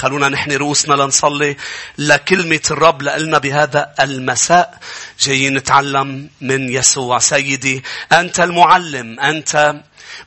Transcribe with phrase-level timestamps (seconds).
[0.00, 1.56] خلونا نحن رؤوسنا لنصلي.
[1.98, 4.78] لكلمة الرب لنا بهذا المساء.
[5.20, 7.18] جايين نتعلم من يسوع.
[7.18, 9.20] سيدي أنت المعلم.
[9.20, 9.74] أنت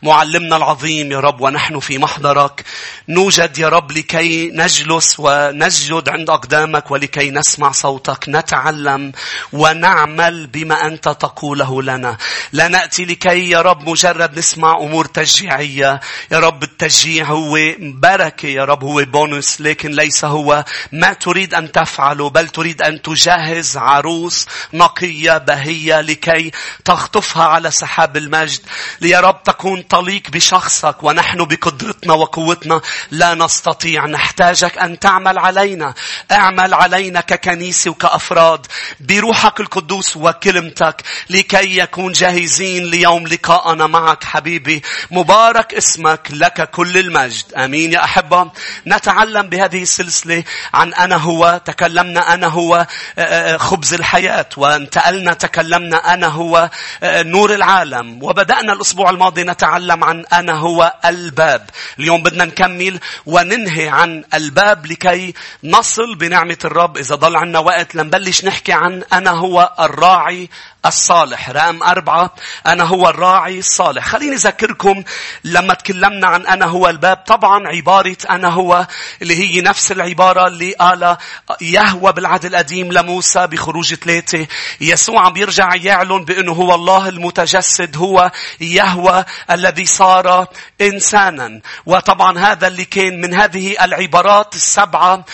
[0.01, 2.63] معلمنا العظيم يا رب ونحن في محضرك.
[3.09, 9.11] نوجد يا رب لكي نجلس ونسجد عند أقدامك ولكي نسمع صوتك نتعلم
[9.53, 12.17] ونعمل بما أنت تقوله لنا.
[12.51, 15.99] لا نأتي لكي يا رب مجرد نسمع أمور تشجيعية.
[16.31, 20.65] يا رب التشجيع هو بركة يا رب هو بونس لكن ليس هو.
[20.91, 26.51] ما تريد أن تفعله بل تريد أن تجهز عروس نقية بهية لكي
[26.85, 28.61] تخطفها على سحاب المجد.
[29.01, 32.81] ليا رب تكون طليق بشخصك ونحن بقدرتنا وقوتنا.
[33.11, 34.05] لا نستطيع.
[34.05, 35.93] نحتاجك أن تعمل علينا.
[36.31, 38.67] اعمل علينا ككنيسة وكأفراد.
[38.99, 44.81] بروحك القدوس وكلمتك لكي يكون جاهزين ليوم لقاءنا معك حبيبي.
[45.11, 47.53] مبارك اسمك لك كل المجد.
[47.53, 48.51] أمين يا أحبة.
[48.87, 51.61] نتعلم بهذه السلسلة عن أنا هو.
[51.65, 54.49] تكلمنا أنا هو آه، آه، خبز الحياة.
[54.57, 56.69] وانتقلنا تكلمنا أنا هو
[57.03, 58.23] آه، نور العالم.
[58.23, 61.69] وبدأنا الأسبوع الماضي نتعلم عن أنا هو الباب.
[61.99, 65.33] اليوم بدنا نكمل وننهي عن الباب لكي
[65.63, 66.97] نصل بنعمة الرب.
[66.97, 70.49] إذا ضل عنا وقت لنبلش نحكي عن أنا هو الراعي
[70.85, 71.49] الصالح.
[71.49, 72.35] رقم أربعة
[72.67, 74.05] أنا هو الراعي الصالح.
[74.07, 75.03] خليني أذكركم
[75.43, 78.87] لما تكلمنا عن أنا هو الباب طبعا عبارة أنا هو
[79.21, 81.17] اللي هي نفس العبارة اللي قال
[81.61, 84.47] يهوى بالعهد القديم لموسى بخروج ثلاثة.
[84.81, 90.47] يسوع بيرجع يعلن بأنه هو الله المتجسد هو يهوى الذي صار
[90.81, 91.61] إنسانا.
[91.85, 95.25] وطبعا هذا اللي كان من هذه العبارات السبعة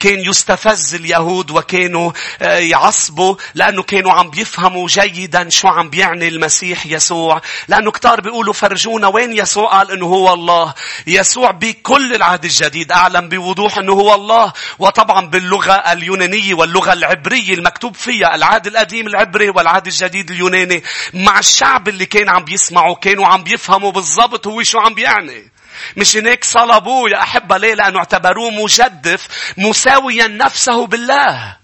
[0.00, 7.40] كان يستفز اليهود وكانوا يعصبوا لأنه كانوا عم بيفهموا جيدا شو عم بيعني المسيح يسوع.
[7.68, 10.74] لأنه كتار بيقولوا فرجونا وين يسوع؟ قال أنه هو الله.
[11.06, 12.92] يسوع بكل العهد الجديد.
[12.92, 14.52] أعلم بوضوح أنه هو الله.
[14.78, 20.82] وطبعا باللغة اليونانية واللغة العبرية المكتوب فيها العهد القديم العبري والعهد الجديد اليوناني
[21.14, 25.52] مع الشعب اللي كان عم بيسمعوا كانوا عم بيفهموا بالضبط هو شو عم بيعني
[25.96, 31.63] مش هيك صلبوه يا أحبة ليه؟ لأنه اعتبروه مجدف مساويا نفسه بالله.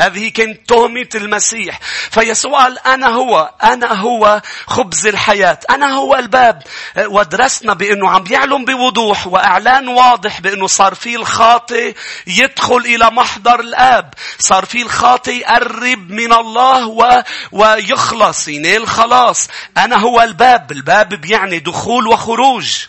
[0.00, 1.80] هذه كانت تهمة المسيح.
[2.10, 6.62] فيسوع قال أنا هو أنا هو خبز الحياة أنا هو الباب.
[6.98, 11.94] ودرسنا بأنه عم يعلم بوضوح وإعلان واضح بأنه صار في الخاطئ
[12.26, 14.14] يدخل إلى محضر الآب.
[14.38, 17.22] صار في الخاطئ يقرب من الله و...
[17.52, 19.48] ويخلص ينال خلاص.
[19.76, 22.86] أنا هو الباب الباب بيعني دخول وخروج.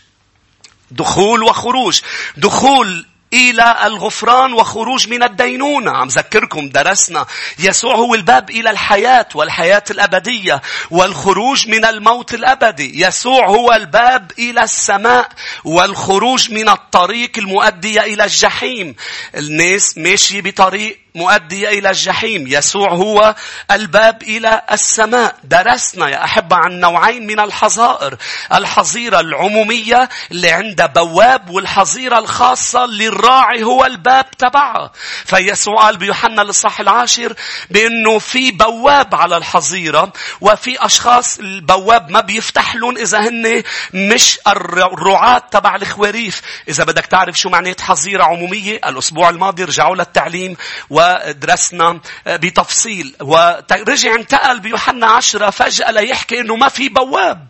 [0.92, 2.02] دخول وخروج.
[2.38, 5.92] دخول إلى الغفران وخروج من الدينونة.
[5.92, 7.26] عم ذكركم درسنا
[7.60, 13.02] يسوع هو الباب إلى الحياة والحياة الأبدية والخروج من الموت الأبدي.
[13.02, 15.30] يسوع هو الباب إلى السماء
[15.64, 18.96] والخروج من الطريق المؤدية إلى الجحيم.
[19.36, 22.48] الناس ماشية بطريق مؤدية إلى الجحيم.
[22.48, 23.36] يسوع هو
[23.72, 25.36] الباب إلى السماء.
[25.44, 28.18] درسنا يا أحبة عن نوعين من الحظائر.
[28.54, 34.92] الحظيرة العمومية اللي عندها بواب والحظيرة الخاصة للراعي هو الباب تبعها.
[35.26, 37.34] فيسوع قال بيوحنا الإصحاح العاشر
[37.70, 45.38] بأنه في بواب على الحظيرة وفي أشخاص البواب ما بيفتح لهم إذا هن مش الرعاة
[45.52, 46.42] تبع الخواريف.
[46.68, 50.58] إذا بدك تعرف شو معنات حظيرة عمومية الأسبوع الماضي رجعوا للتعليم
[51.00, 53.16] ودرسنا بتفصيل.
[53.22, 57.48] ورجع انتقل بيوحنا عشرة فجأة ليحكي إنه ما في بواب.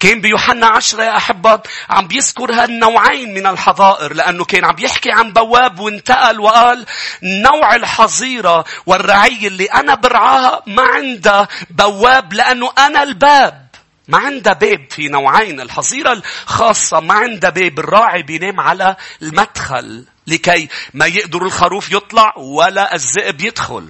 [0.00, 5.32] كان بيوحنا عشرة يا أحبة عم بيذكر هالنوعين من الحظائر لأنه كان عم يحكي عن
[5.32, 6.86] بواب وانتقل وقال
[7.22, 13.68] نوع الحظيرة والرعية اللي أنا برعاها ما عندها بواب لأنه أنا الباب.
[14.08, 20.04] ما عندها باب في نوعين الحظيرة الخاصة ما عندها باب الراعي بينام على المدخل.
[20.28, 23.88] لكي ما يقدر الخروف يطلع ولا الذئب يدخل.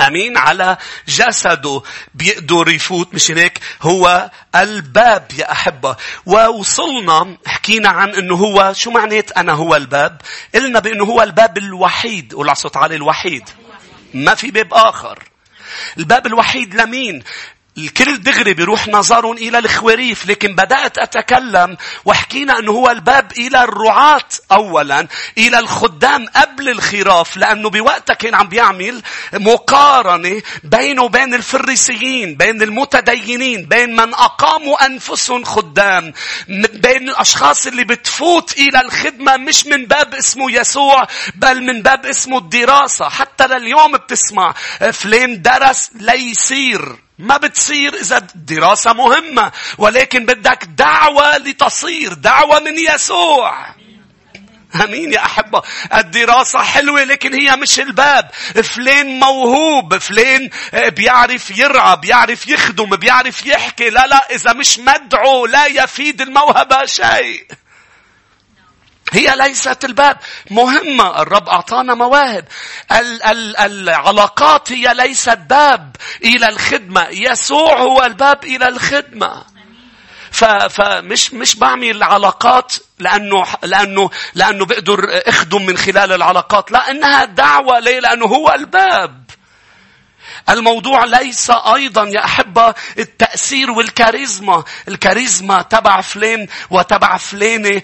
[0.00, 0.76] أمين على
[1.08, 1.82] جسده.
[2.14, 5.96] بيقدر يفوت مش هيك؟ هو الباب يا أحبة.
[6.26, 10.20] ووصلنا حكينا عن أنه هو شو معنات أنا هو الباب؟
[10.54, 12.34] قلنا بأنه هو الباب الوحيد.
[12.34, 13.48] قول صوت عالي الوحيد.
[14.14, 15.22] ما في باب آخر.
[15.98, 17.22] الباب الوحيد لمين؟
[17.84, 24.28] الكل دغري بيروح نظرهم إلى الخواريف لكن بدأت أتكلم وحكينا أنه هو الباب إلى الرعاة
[24.52, 25.06] أولا
[25.38, 33.66] إلى الخدام قبل الخراف لأنه بوقتها كان عم بيعمل مقارنة بينه وبين الفريسيين بين المتدينين
[33.66, 36.12] بين من أقاموا أنفسهم خدام
[36.72, 42.38] بين الأشخاص اللي بتفوت إلى الخدمة مش من باب اسمه يسوع بل من باب اسمه
[42.38, 43.08] الدراسة.
[43.08, 44.54] حتى لليوم بتسمع
[44.92, 53.74] فلان درس ليصير ما بتصير إذا الدراسة مهمة ولكن بدك دعوة لتصير دعوة من يسوع.
[54.84, 55.62] آمين يا أحبة.
[55.94, 58.30] الدراسة حلوة لكن هي مش الباب.
[58.62, 63.90] فلان موهوب فلان آه، بيعرف يرعى بيعرف يخدم بيعرف يحكي.
[63.90, 67.46] لا لا إذا مش مدعو لا يفيد الموهبة شيء.
[69.10, 70.16] هي ليست الباب.
[70.50, 71.22] مهمة.
[71.22, 72.44] الرب أعطانا مواهب.
[72.92, 77.06] ال- ال- العلاقات هي ليست باب إلى الخدمة.
[77.10, 79.44] يسوع هو الباب إلى الخدمة.
[80.70, 86.70] فمش مش بعمل علاقات لأنه لأنه لأنه بقدر أخدم من خلال العلاقات.
[86.72, 89.19] لا إنها دعوة ليه؟ لأنه هو الباب.
[90.48, 94.64] الموضوع ليس أيضا يا أحبة التأثير والكاريزما.
[94.88, 97.82] الكاريزما تبع فلان وتبع فلانة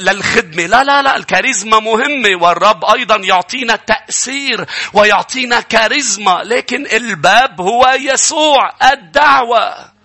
[0.00, 0.66] للخدمة.
[0.66, 6.42] لا لا لا الكاريزما مهمة والرب أيضا يعطينا تأثير ويعطينا كاريزما.
[6.44, 9.95] لكن الباب هو يسوع الدعوة.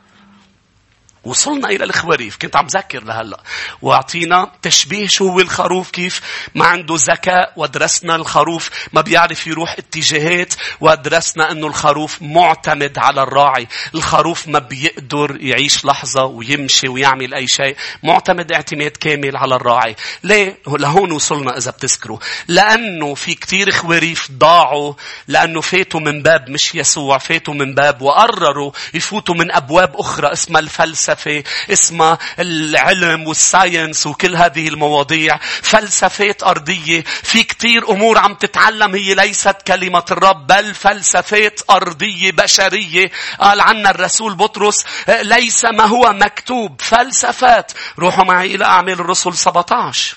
[1.24, 2.38] وصلنا إلى الخواريف.
[2.42, 3.40] كنت عم ذكر لهلأ.
[3.82, 6.22] واعطينا تشبيه شو هو الخروف كيف
[6.56, 8.70] ما عنده ذكاء ودرسنا الخروف.
[8.94, 13.68] ما بيعرف يروح اتجاهات ودرسنا إنه الخروف معتمد على الراعي.
[13.96, 17.76] الخروف ما بيقدر يعيش لحظة ويمشي ويعمل أي شيء.
[18.04, 19.96] معتمد اعتماد كامل على الراعي.
[20.24, 22.20] ليه؟ لهون وصلنا إذا بتذكروا.
[22.48, 24.94] لأنه في كتير خواريف ضاعوا
[25.28, 30.60] لأنه فاتوا من باب مش يسوع فاتوا من باب وقرروا يفوتوا من أبواب أخرى اسمها
[30.62, 31.11] الفلسفة.
[31.16, 31.44] فلسفة
[31.74, 35.38] اسمها العلم والساينس وكل هذه المواضيع.
[35.62, 37.04] فلسفات أرضية.
[37.24, 43.12] في كتير أمور عم تتعلم هي ليست كلمة الرب بل فلسفات أرضية بشرية.
[43.40, 44.86] قال عنا الرسول بطرس
[45.22, 47.72] ليس ما هو مكتوب فلسفات.
[48.00, 50.16] روحوا معي إلى أعمال الرسل 17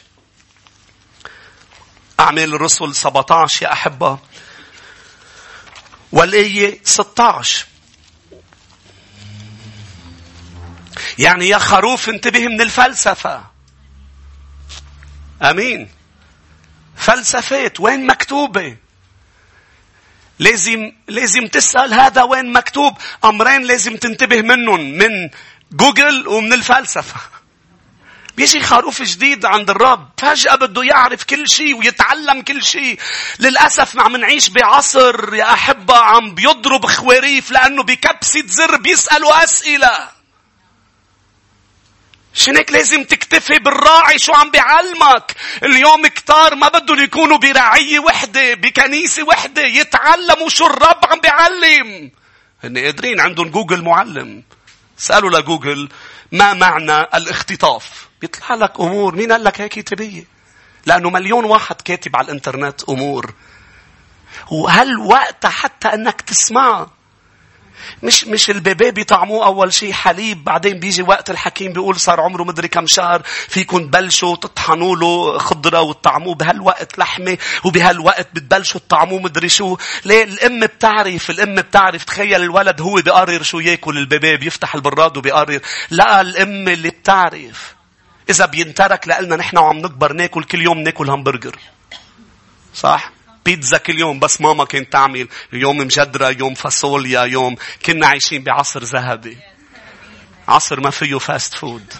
[2.20, 4.18] أعمال الرسل 17 يا أحبة.
[6.12, 7.66] والآية 16
[11.18, 13.44] يعني يا خروف انتبه من الفلسفة.
[15.42, 15.88] أمين.
[16.96, 18.76] فلسفات وين مكتوبة؟
[20.38, 25.30] لازم لازم تسأل هذا وين مكتوب أمرين لازم تنتبه منهم من
[25.72, 27.20] جوجل ومن الفلسفة.
[28.36, 32.98] بيجي خروف جديد عند الرب فجأة بده يعرف كل شيء ويتعلم كل شيء
[33.38, 40.08] للأسف عم نعيش بعصر يا أحبة عم بيضرب خواريف لأنه بكبسة زر بيسألوا أسئلة
[42.34, 45.34] شنك لازم تكتفي بالراعي شو عم بيعلمك.
[45.62, 52.10] اليوم كتار ما بدهم يكونوا برعية وحدة بكنيسة وحدة يتعلموا شو الرب عم بيعلم.
[52.64, 54.42] هن قادرين عندهم جوجل معلم.
[54.96, 55.88] سألوا لجوجل
[56.32, 60.24] ما معنى الاختطاف؟ بيطلع لك أمور مين قال لك هيك تبيه
[60.86, 63.34] لأنه مليون واحد كاتب على الإنترنت أمور.
[64.50, 66.90] وهل وقتها حتى أنك تسمعها
[68.02, 72.68] مش مش البيبي بيطعموه أول شيء حليب بعدين بيجي وقت الحكيم بيقول صار عمره مدري
[72.68, 79.76] كم شهر فيكم تبلشوا تطحنوا له خضرة وتطعموه بهالوقت لحمة وبهالوقت بتبلشوا تطعموه مدري شو.
[80.04, 82.04] ليه؟ الأم بتعرف الأم بتعرف.
[82.04, 85.60] تخيل الولد هو بيقرر شو ياكل البيبي بيفتح البراد وبيقرر.
[85.90, 87.74] لا الأم اللي بتعرف.
[88.30, 91.56] إذا بينترك لنا نحن وعم نكبر ناكل كل يوم ناكل همبرجر.
[92.74, 93.13] صح؟
[93.44, 97.56] بيتزا كل يوم بس ماما كانت تعمل يوم مجدرة يوم فاصوليا يوم
[97.86, 99.38] كنا عايشين بعصر ذهبي.
[100.48, 101.92] عصر ما فيه fast food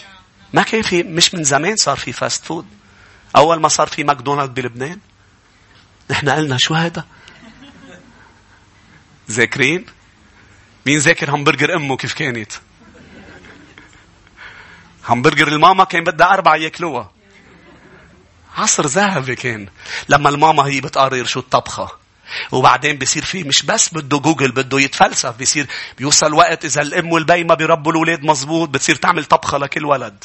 [0.53, 2.67] ما كان في مش من زمان صار في fast food
[3.37, 4.99] أول ما صار في ماكدونالد بلبنان.
[6.11, 7.05] نحن قلنا شو هذا
[9.31, 9.87] ذاكرين؟
[10.87, 12.53] مين ذاكر همبرجر أمه كيف كانت؟
[15.09, 17.11] همبرجر الماما كان بدها أربعة ياكلوها.
[18.57, 19.69] عصر ذهبي كان.
[20.09, 22.05] لما الماما هي بتقرر شو الطبخة.
[22.53, 25.67] وبعدين بصير في مش بس بده جوجل بده يتفلسف بصير
[25.99, 30.25] بيوصل وقت إذا الأم والأبي ما بيربوا الأولاد مزبوط بتصير تعمل طبخة لكل ولد.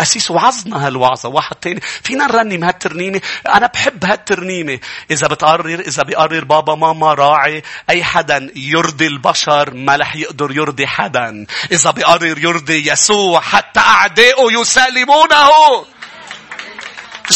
[0.00, 1.28] أسيس وعظنا هالوعظة.
[1.28, 4.78] واحد تاني فينا نرنم هالترنيمة؟ أنا بحب هالترنيمة.
[5.10, 10.86] إذا بتقرر إذا بيقرر بابا ماما راعي أي حدا يرضي البشر ما رح يقدر يرضي
[10.86, 11.46] حدا.
[11.72, 15.46] إذا بيقرر يرضي يسوع حتى أعدائه يسالمونه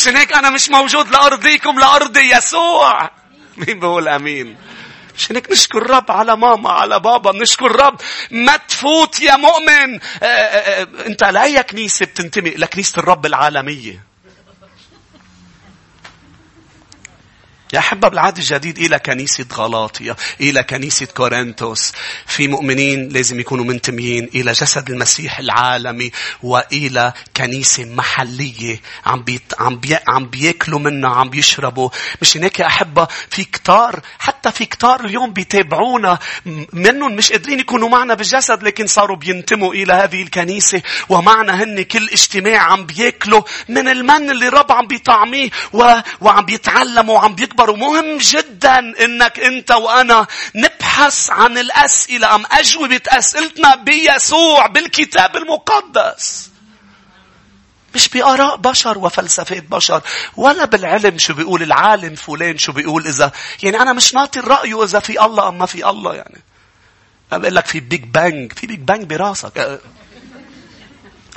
[0.06, 3.10] عشان هيك أنا مش موجود لأرضيكم لأرضي يسوع.
[3.56, 4.56] مين بقول أمين؟
[5.18, 10.00] عشان هيك نشكر رب على ماما على بابا نشكر رب ما تفوت يا مؤمن آآ
[10.22, 14.05] آه، آآ آه، آه، انت لاي كنيسة بتنتمي لكنيسه الرب العالمية
[17.72, 21.92] يا أحبة بالعهد الجديد إلى كنيسة غلاطيا إلى كنيسة كورنثوس.
[22.26, 29.76] في مؤمنين لازم يكونوا منتميين إلى جسد المسيح العالمي وإلى كنيسة محلية عم بيت عم
[29.76, 31.88] بي عم بياكلوا منها عم بيشربوا.
[32.22, 36.18] مش هيك يا أحبة في كتار حتى في كتار اليوم بيتابعونا.
[36.72, 40.82] منهم مش قادرين يكونوا معنا بالجسد لكن صاروا بينتموا إلى هذه الكنيسة.
[41.08, 45.50] ومعنا هن كل اجتماع عم بياكلوا من المن اللي الرب عم بيطعميه
[46.20, 53.00] وعم بيتعلموا وعم بيكبروا أكبر ومهم جدا إنك أنت وأنا نبحث عن الأسئلة أم أجوبة
[53.08, 56.50] أسئلتنا بيسوع بالكتاب المقدس.
[57.94, 60.00] مش بآراء بشر وفلسفات بشر
[60.36, 63.32] ولا بالعلم شو بيقول العالم فلان شو بيقول إذا
[63.62, 66.40] يعني أنا مش ناطي الرأي إذا في الله أم ما في الله يعني.
[67.32, 69.80] أنا بقول لك في Big Bang في Big Bang براسك.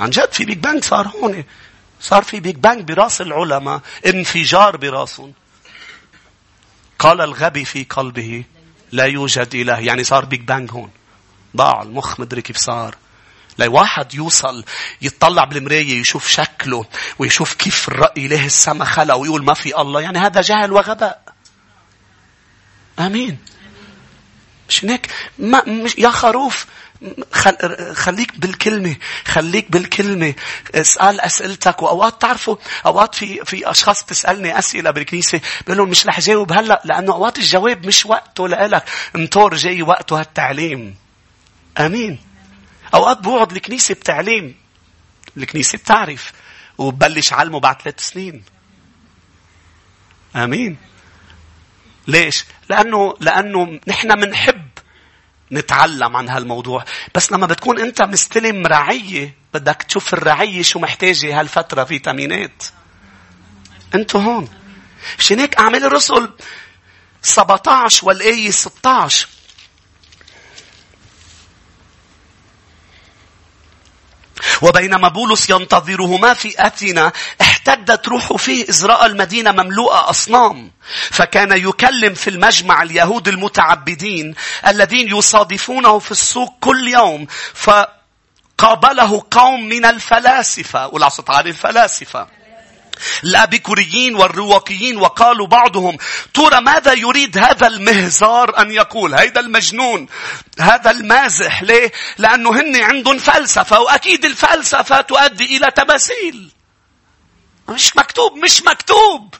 [0.00, 1.44] عن جد في Big Bang صار هون.
[2.00, 5.32] صار في Big Bang براس العلماء انفجار براسهم
[7.00, 8.44] قال الغبي في قلبه
[8.92, 9.78] لا يوجد إله.
[9.78, 10.90] يعني صار Big Bang هون.
[11.56, 12.96] ضاع المخ مدري كيف صار.
[13.58, 14.64] لواحد يوصل
[15.02, 16.84] يتطلع بالمراية يشوف شكله
[17.18, 20.00] ويشوف كيف الرأي له السما خلق ويقول ما في الله.
[20.00, 21.22] يعني هذا جهل وغباء.
[22.98, 23.38] آمين.
[24.68, 26.66] مش هيك؟ ما مش يا خروف
[27.92, 30.34] خليك بالكلمة خليك بالكلمة.
[30.74, 36.20] اسأل أسئلتك وأوقات تعرفوا أوقات في في أشخاص تسألني أسئلة بالكنيسة بقول لهم مش رح
[36.20, 38.84] جاوب هلأ لأنه أوقات الجواب مش وقته لإلك.
[39.16, 40.96] انطر جاي وقته هالتعليم.
[41.78, 42.18] أمين.
[42.94, 44.54] أوقات بوعد الكنيسة بتعليم.
[45.36, 46.32] الكنيسة بتعرف
[46.78, 48.44] وببلش علمه بعد ثلاث سنين.
[50.36, 50.76] آمين.
[52.06, 54.59] ليش؟ لأنه لأنه نحن منحب
[55.52, 56.84] نتعلم عن هالموضوع.
[57.14, 62.62] بس لما بتكون انت مستلم رعية بدك تشوف الرعية شو محتاجة هالفترة فيتامينات.
[63.94, 64.48] انتو هون.
[65.40, 66.30] هيك اعمال الرسل
[67.22, 69.28] 17 والآية 16
[74.62, 80.70] وبينما بولس ينتظرهما في أثينا احتدت روحه فيه إذ رأى المدينة مملوءة أصنام.
[81.10, 84.34] فكان يكلم في المجمع اليهود المتعبدين
[84.66, 87.26] الذين يصادفونه في السوق كل يوم.
[87.54, 92.39] فقابله قوم من الفلاسفة والعصت على الفلاسفة.
[93.24, 95.96] الأبيكوريين والرواقيين وقالوا بعضهم
[96.34, 100.06] ترى ماذا يريد هذا المهزار أن يقول؟ هيدا المجنون
[100.60, 106.50] هذا المازح ليه؟ لأنه هن عندهم فلسفة وأكيد الفلسفة تؤدي إلى تماثيل.
[107.68, 109.34] مش مكتوب مش مكتوب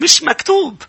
[0.00, 0.82] مش مكتوب.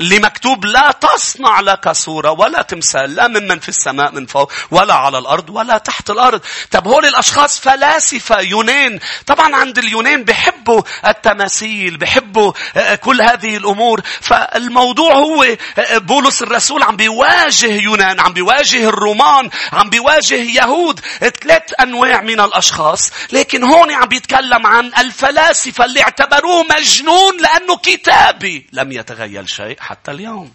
[0.00, 4.94] اللي مكتوب لا تصنع لك صورة ولا تمثال لا ممن في السماء من فوق ولا
[4.94, 6.40] على الأرض ولا تحت الأرض.
[6.70, 9.00] طب هول الأشخاص فلاسفة يونان.
[9.26, 14.00] طبعا عند اليونان بحبوا التماثيل بحبوا آه، كل هذه الأمور.
[14.20, 15.44] فالموضوع هو
[15.78, 22.40] آه، بولس الرسول عم بيواجه يونان عم بيواجه الرومان عم بيواجه يهود ثلاث أنواع من
[22.40, 23.12] الأشخاص.
[23.32, 30.10] لكن هون عم بيتكلم عن الفلاسفة اللي اعتبروه مجنون لأنه كتابي لم يتغير شيء حتى
[30.10, 30.52] اليوم.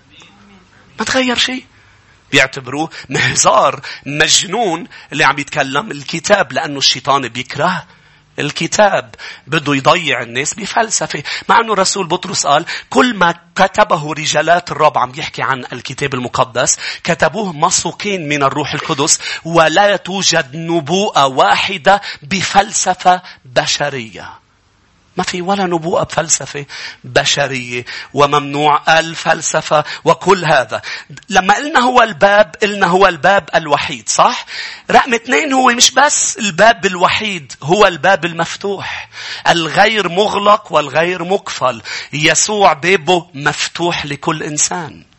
[0.99, 1.65] ما تغير شيء.
[2.31, 7.85] بيعتبروه مهزار مجنون اللي عم يتكلم الكتاب لأنه الشيطان بيكره
[8.39, 9.15] الكتاب.
[9.47, 11.23] بده يضيع الناس بفلسفة.
[11.49, 16.79] مع أنه الرسول بطرس قال كل ما كتبه رجالات الرب عم يحكي عن الكتاب المقدس
[17.03, 24.41] كتبوه مسوقين من الروح القدس ولا توجد نبوءة واحدة بفلسفة بشرية.
[25.17, 26.65] ما في ولا نبوءة بفلسفة
[27.03, 30.81] بشرية وممنوع الفلسفة وكل هذا.
[31.29, 34.45] لما قلنا هو الباب قلنا هو الباب الوحيد صح؟
[34.91, 39.09] رقم اثنين هو مش بس الباب الوحيد هو الباب المفتوح.
[39.47, 41.81] الغير مغلق والغير مقفل.
[42.13, 45.10] يسوع بابه مفتوح لكل إنسان.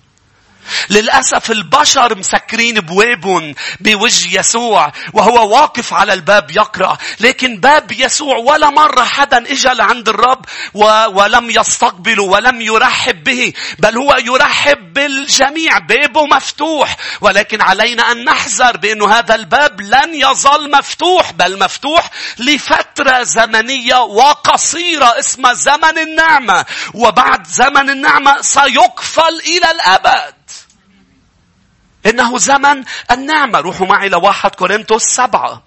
[0.90, 8.71] للأسف البشر مسكرين بوابهم بوجه يسوع وهو واقف على الباب يقرأ لكن باب يسوع ولا
[8.71, 10.45] مرة حدا إجا لعند الرب
[11.14, 18.76] ولم يستقبله ولم يرحب به بل هو يرحب بالجميع بابه مفتوح ولكن علينا أن نحذر
[18.76, 26.64] بأن هذا الباب لن يظل مفتوح بل مفتوح لفترة زمنية وقصيرة اسمها زمن النعمة
[26.95, 30.35] وبعد زمن النعمة سيقفل إلى الأبد.
[32.06, 33.61] إنه زمن النعمة.
[33.61, 35.62] روحوا معي لواحد كورنثوس سبعة.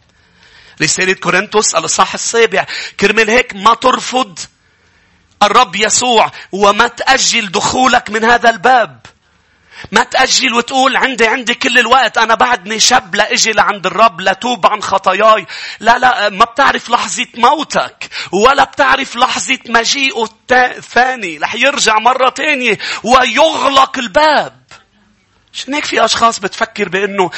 [0.82, 2.66] رسالة كورنثوس الإصحاح السابع.
[3.00, 4.40] كرمال هيك ما ترفض
[5.44, 9.06] الرب يسوع وما تأجل دخولك من هذا الباب.
[9.92, 14.82] ما تأجل وتقول عندي عندي كل الوقت أنا بعدني شاب لأجي لعند الرب لتوب عن
[14.82, 15.46] خطاياي
[15.80, 22.78] لا لا ما بتعرف لحظة موتك ولا بتعرف لحظة مجيئه الثاني رح يرجع مرة تانية
[23.04, 24.65] ويغلق الباب
[25.56, 27.32] عشان هيك في أشخاص بتفكر بأنه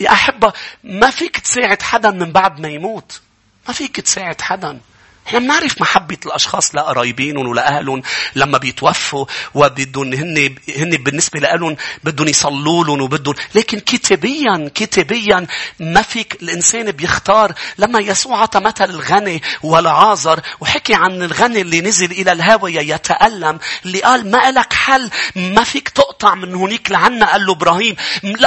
[0.00, 0.52] يا أحبة
[0.84, 3.20] ما فيك تساعد حدا من بعد ما يموت.
[3.68, 4.80] ما فيك تساعد حدا.
[5.26, 8.02] إحنا بنعرف محبة الأشخاص لقرايبينهم ولأهلهم
[8.34, 15.46] لما بيتوفوا وبدهم هن هن بالنسبة لهم بدهم يصلوا لهم وبدهم لكن كتابيا كتابيا
[15.80, 17.52] ما فيك الإنسان بيختار.
[17.78, 24.00] لما يسوع عطى مثل الغني والعازر وحكي عن الغني اللي نزل إلى الهاوية يتألم اللي
[24.02, 27.32] قال ما لك حل ما فيك تقطع من هونيك لعنا.
[27.32, 27.96] قال له إبراهيم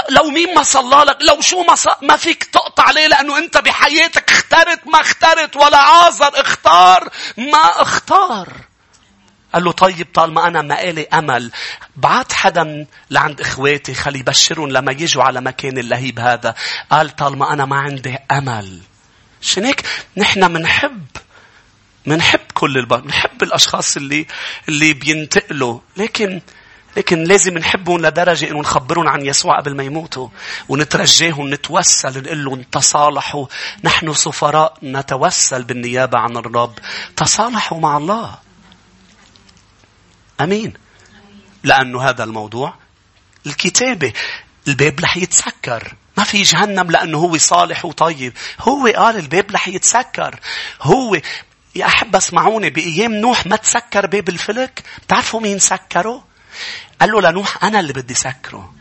[0.09, 4.31] لو مين ما صلى لك لو شو ما, ما فيك تقطع عليه لأنه أنت بحياتك
[4.31, 6.68] اخترت ما اخترت ولا عازر اختار.
[6.69, 8.53] اختار ما اختار.
[9.53, 11.51] قال له طيب طالما أنا ما إلي أمل
[11.95, 16.55] بعت حدا لعند إخواتي خلي يبشرهم لما يجوا على مكان اللهيب هذا.
[16.91, 18.79] قال طالما أنا ما عندي أمل.
[19.41, 19.83] عشان هيك؟
[20.17, 21.05] نحن منحب.
[22.05, 24.27] منحب كل البشر منحب الأشخاص اللي
[24.69, 25.79] اللي بينتقلوا.
[25.97, 26.41] لكن
[26.97, 30.27] لكن لازم نحبهم لدرجة إنه نخبرهم عن يسوع قبل ما يموتوا
[30.69, 33.45] ونترجاهم نتوسل نقول لهم تصالحوا.
[33.83, 36.79] نحن سفراء نتوسل بالنيابة عن الرب.
[37.15, 38.37] تصالحوا مع الله.
[40.41, 40.73] أمين.
[41.63, 42.73] لأنه هذا الموضوع
[43.47, 44.13] الكتابة.
[44.67, 45.93] الباب رح يتسكر.
[46.17, 48.33] ما في جهنم لأنه هو صالح وطيب.
[48.59, 50.39] هو قال الباب رح يتسكر.
[50.81, 51.21] هو
[51.75, 54.83] يا أحب أسمعوني بأيام نوح ما تسكر باب الفلك.
[55.03, 56.28] بتعرفوا مين سكره؟
[57.01, 58.73] قال له لنوح أنا اللي بدي سكره.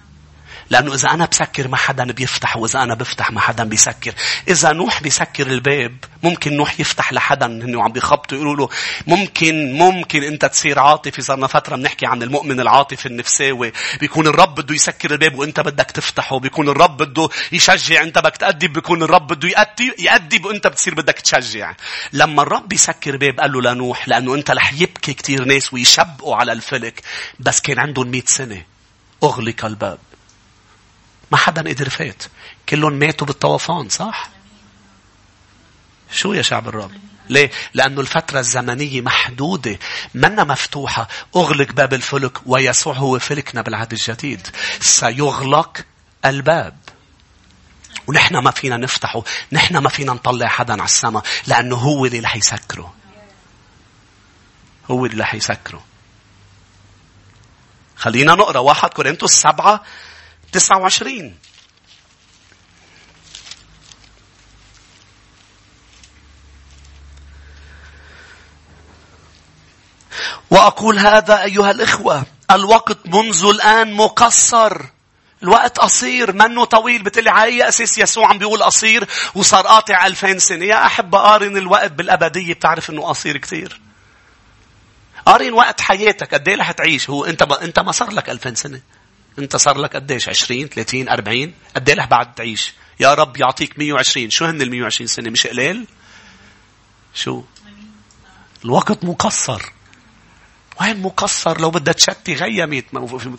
[0.71, 4.13] لأنه إذا أنا بسكر ما حدا بيفتح وإذا أنا بفتح ما حدا بيسكر.
[4.49, 8.69] إذا نوح بيسكر الباب ممكن نوح يفتح لحدا إنه عم بيخبطوا يقولوا له
[9.07, 11.23] ممكن ممكن أنت تصير عاطفي.
[11.23, 13.73] صرنا فترة بنحكي عن المؤمن العاطفي النفساوي.
[14.01, 16.39] بيكون الرب بده يسكر الباب وأنت بدك تفتحه.
[16.39, 18.03] بيكون الرب بده يشجع.
[18.03, 18.73] أنت بدك تأدب.
[18.73, 21.75] بيكون الرب بده يأدب يأدب وأنت بتصير بدك تشجع.
[22.13, 26.53] لما الرب يسكر باب قال له لنوح لأنه أنت رح يبكي كتير ناس ويشبقوا على
[26.53, 27.03] الفلك.
[27.41, 28.63] بس كان عندهم مئة سنة.
[29.23, 29.99] أغلق الباب.
[31.31, 32.23] ما حدا قدر فات
[32.69, 34.31] كلهم ماتوا بالطوفان صح؟
[36.13, 36.93] شو يا شعب الرب؟
[37.29, 39.79] ليه؟ لأنه الفترة الزمنية محدودة
[40.15, 41.09] منا مفتوحة.
[41.37, 44.49] أغلق باب الفلك ويسوع هو فلكنا بالعهد الجديد.
[44.81, 45.79] سيغلق
[46.25, 46.79] الباب.
[48.07, 49.23] ونحن ما فينا نفتحه.
[49.53, 52.95] نحن ما فينا نطلع حدا على السماء لأنه هو اللي رح يسكره.
[54.91, 55.85] هو اللي رح يسكره.
[57.97, 59.83] خلينا نقرأ واحد كورنثوس سبعة
[60.53, 61.35] 29
[70.51, 74.83] وأقول هذا أيها الإخوة الوقت منذ الآن مقصر.
[75.43, 77.03] الوقت قصير منه طويل.
[77.03, 80.65] بتقلي على أي أساس يسوع عم بيقول قصير وصار قاطع ألفين سنة.
[80.65, 82.55] يا أحب أقارن الوقت بالأبدية.
[82.55, 83.81] بتعرف أنه قصير كثير
[85.27, 88.55] قارن وقت حياتك قد إيه رح تعيش؟ هو أنت ما أنت ما صار لك 2000
[88.55, 88.81] سنة.
[89.39, 92.75] انت صار لك قديش؟ 20 30 40 قد إيه بعد تعيش.
[93.01, 95.87] يا رب يعطيك 120 شو هن ال 120 سنة؟ مش قليل؟
[97.15, 97.43] شو؟
[98.65, 99.63] الوقت مقصر.
[100.81, 102.85] وين مقصر؟ لو بدها تشتي غيمت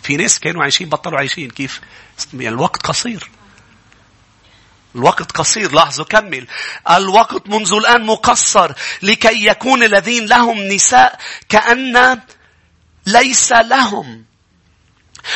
[0.04, 1.50] في ناس كانوا عايشين بطلوا عايشين.
[1.50, 1.82] كيف؟
[2.34, 3.30] الوقت قصير.
[4.96, 5.72] الوقت قصير.
[5.72, 6.48] لاحظوا كمل.
[6.92, 8.74] الوقت منذ الآن مقصر.
[9.02, 12.20] لكي يكون الذين لهم نساء كأن
[13.06, 14.29] ليس لهم.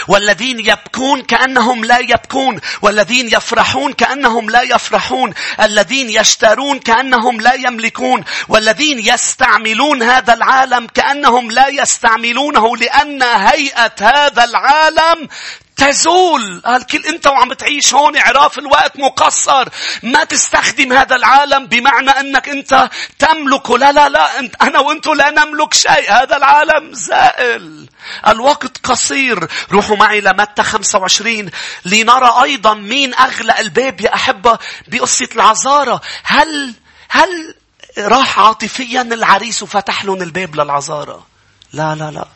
[0.08, 8.24] والذين يبكون كأنهم لا يبكون والذين يفرحون كأنهم لا يفرحون الذين يشترون كأنهم لا يملكون
[8.48, 15.28] والذين يستعملون هذا العالم كأنهم لا يستعملونه لأن هيئة هذا العالم
[15.76, 16.62] تزول.
[16.66, 19.70] قال كل انت وعم تعيش هون عراف الوقت مقصر.
[20.04, 25.30] ما تستخدم هذا العالم بمعنى انك انت تملكه لا لا لا انت أنا وانتو لا
[25.30, 26.12] نملك شيء.
[26.12, 27.90] هذا العالم زائل.
[28.28, 29.48] الوقت قصير.
[29.72, 31.50] روحوا معي لمتى 25
[31.86, 36.74] لنرى أيضا مين أغلى الباب يا أحبة بقصة العذاره هل
[37.10, 37.56] هل
[37.98, 41.26] راح عاطفيا العريس وفتح لهم الباب للعذاره
[41.74, 42.28] لا لا لا.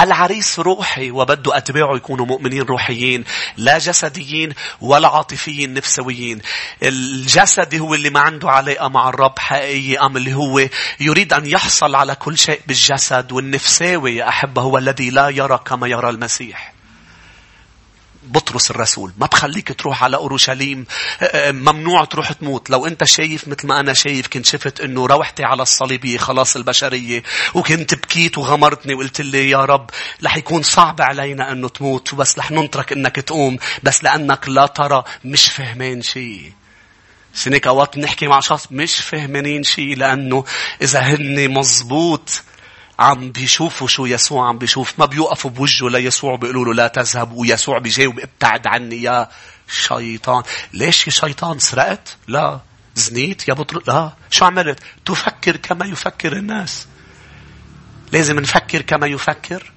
[0.00, 3.24] العريس روحي وبده أتباعه يكونوا مؤمنين روحيين
[3.56, 6.40] لا جسديين ولا عاطفيين نفسويين.
[6.82, 10.68] الجسدي هو اللي ما عنده علاقة مع الرب حقيقية أم اللي هو
[11.00, 15.86] يريد أن يحصل على كل شيء بالجسد والنفساوي يا أحبة هو الذي لا يرى كما
[15.86, 16.71] يرى المسيح.
[18.22, 20.86] بطرس الرسول ما بخليك تروح على أورشليم
[21.46, 22.70] ممنوع تروح تموت.
[22.70, 27.22] لو أنت شايف مثل ما أنا شايف كنت شفت أنه روحتي على الصليبية خلاص البشرية
[27.54, 29.90] وكنت بكيت وغمرتني وقلت لي يا رب
[30.24, 35.04] رح يكون صعب علينا أنه تموت وبس رح ننطرك أنك تقوم بس لأنك لا ترى
[35.24, 36.52] مش فهمان شيء.
[37.34, 40.44] سنك اوقات نحكي مع شخص مش فهمانين شيء لأنه
[40.82, 42.42] إذا هن مزبوط
[42.98, 44.98] عم بيشوفوا شو يسوع عم بيشوف.
[44.98, 49.28] ما بيوقفوا بوجهه ليسوع بيقولوا له لا تذهب ويسوع بيجاوب ابتعد عني يا
[49.68, 50.42] شيطان.
[50.72, 52.60] ليش يا شيطان؟ سرقت؟ لا.
[52.94, 54.12] زنيت؟ يا بطل لا.
[54.30, 56.86] شو عملت؟ تفكر كما يفكر الناس.
[58.12, 59.71] لازم نفكر كما يفكر.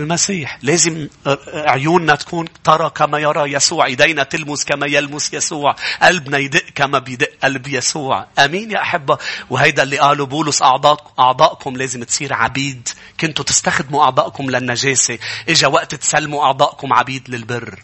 [0.00, 0.58] المسيح.
[0.62, 1.08] لازم
[1.54, 7.30] عيوننا تكون ترى كما يرى يسوع إيدينا تلمس كما يلمس يسوع قلبنا يدق كما بيدق
[7.42, 8.26] قلب يسوع.
[8.38, 9.18] آمين يا أحبة.
[9.50, 12.88] وهيدا اللي قاله بولس اعضاء أعضائكم لازم تصير عبيد.
[13.20, 15.18] كنتوا تستخدموا أعضائكم للنجاسة.
[15.48, 17.82] إجا وقت تسلموا أعضائكم عبيد للبر.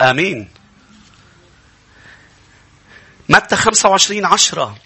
[0.00, 0.48] آمين.
[3.28, 4.76] متى 25 عشرة؟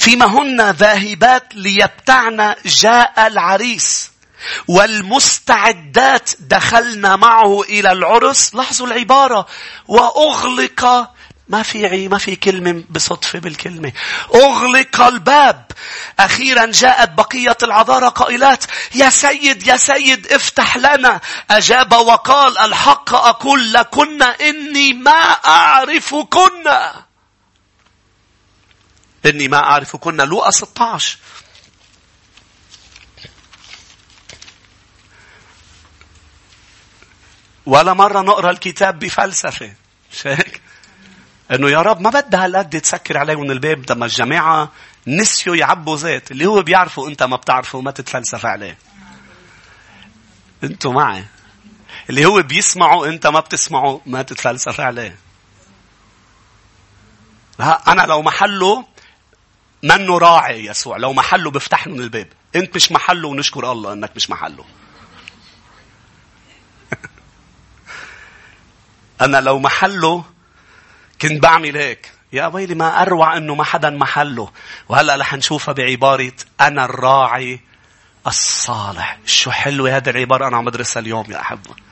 [0.00, 4.10] فيما هن ذاهبات ليبتعن جاء العريس
[4.68, 9.46] والمستعدات دخلنا معه إلى العرس لاحظوا العبارة
[9.88, 11.10] وأغلق
[11.48, 13.92] ما في ما في كلمة بصدفة بالكلمة.
[14.34, 15.64] أغلق الباب.
[16.20, 21.20] أخيرا جاءت بقية العذارى قائلات يا سيد يا سيد افتح لنا.
[21.50, 26.64] أجاب وقال الحق أقول لكن إني ما أعرفكن.
[29.26, 31.18] إني ما أعرف كنا لوقا 16
[37.66, 39.74] ولا مرة نقرأ الكتاب بفلسفة.
[40.12, 40.60] مش هيك؟
[41.50, 44.72] إنه يا رب ما بدها هالقد تسكر عليهم الباب لما الجماعة
[45.06, 46.30] نسيوا يعبوا زيت.
[46.30, 48.78] اللي هو بيعرفوا أنت ما بتعرفه وما تتفلسف عليه.
[50.64, 51.24] أنتوا معي.
[52.10, 55.16] اللي هو بيسمعوا أنت ما بتسمعوا ما تتفلسف عليه.
[57.58, 58.84] لا أنا لو محله
[59.82, 60.96] منه راعي يسوع.
[60.96, 62.28] لو محله بيفتح له من الباب.
[62.56, 64.64] انت مش محله ونشكر الله انك مش محله.
[69.20, 70.24] أنا لو محله
[71.22, 72.12] كنت بعمل هيك.
[72.32, 74.50] يا ويلي ما اروع انه ما حدا محله.
[74.88, 77.60] وهلا رح نشوفها بعبارة أنا الراعي
[78.26, 79.18] الصالح.
[79.26, 81.89] شو حلوة هذه العبارة أنا عم بدرسها اليوم يا أحبة.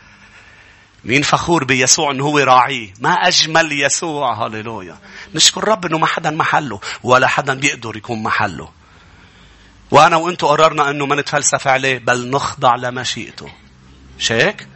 [1.09, 4.35] مين فخور بيسوع إنه هو راعيه؟ ما أجمل يسوع.
[4.35, 4.99] هاليلويا
[5.35, 8.69] نشكر رب إنه ما حدا محله ولا حدا بيقدر يكون محله.
[9.91, 13.51] وأنا وإنتو قررنا إنه ما نتفلسف عليه بل نخضع لمشيئته.
[14.19, 14.69] مش هيك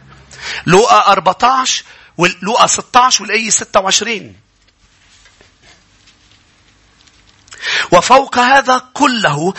[0.65, 1.83] لوقا 14
[2.17, 4.35] ولوقا 16 والآية 26
[7.91, 9.53] وفوق هذا كله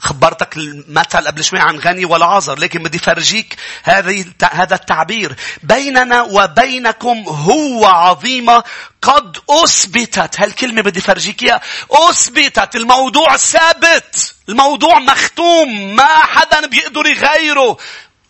[0.00, 5.36] خبرتك المثل قبل شوي عن غني والعازر لكن بدي فرجيك هذه هذا التعبير.
[5.62, 8.64] بيننا وبينكم هو عظيمة
[9.02, 10.40] قد أثبتت.
[10.40, 11.60] هالكلمة بدي فرجيك إياها.
[11.90, 12.76] أثبتت.
[12.76, 14.34] الموضوع ثابت.
[14.48, 15.96] الموضوع مختوم.
[15.96, 17.76] ما حدا بيقدر يغيره.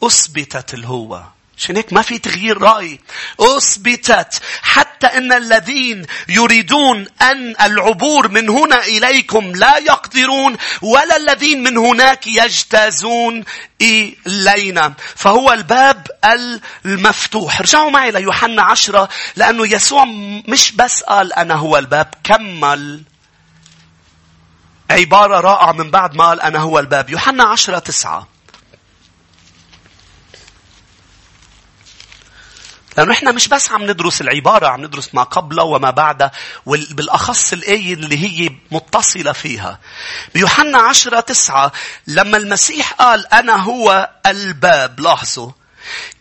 [0.02, 3.00] أثبتت الهوة عشان هيك ما في تغيير رأي.
[3.40, 11.78] أثبتت حتى أن الذين يريدون أن العبور من هنا إليكم لا يقدرون ولا الذين من
[11.78, 13.44] هناك يجتازون
[13.82, 14.94] إلينا.
[15.16, 16.06] فهو الباب
[16.86, 17.60] المفتوح.
[17.60, 20.04] رجعوا معي ليوحنا عشرة لأنه يسوع
[20.48, 23.02] مش بس قال أنا هو الباب كمل
[24.90, 27.10] عبارة رائعة من بعد ما قال أنا هو الباب.
[27.10, 28.39] يوحنا عشرة تسعة.
[32.96, 36.32] لأنه إحنا مش بس عم ندرس العبارة عم ندرس ما قبله وما بعده
[36.66, 39.78] وبالأخص الآية اللي هي متصلة فيها.
[40.34, 41.72] بيوحنا عشرة تسعة
[42.06, 45.50] لما المسيح قال أنا هو الباب لاحظوا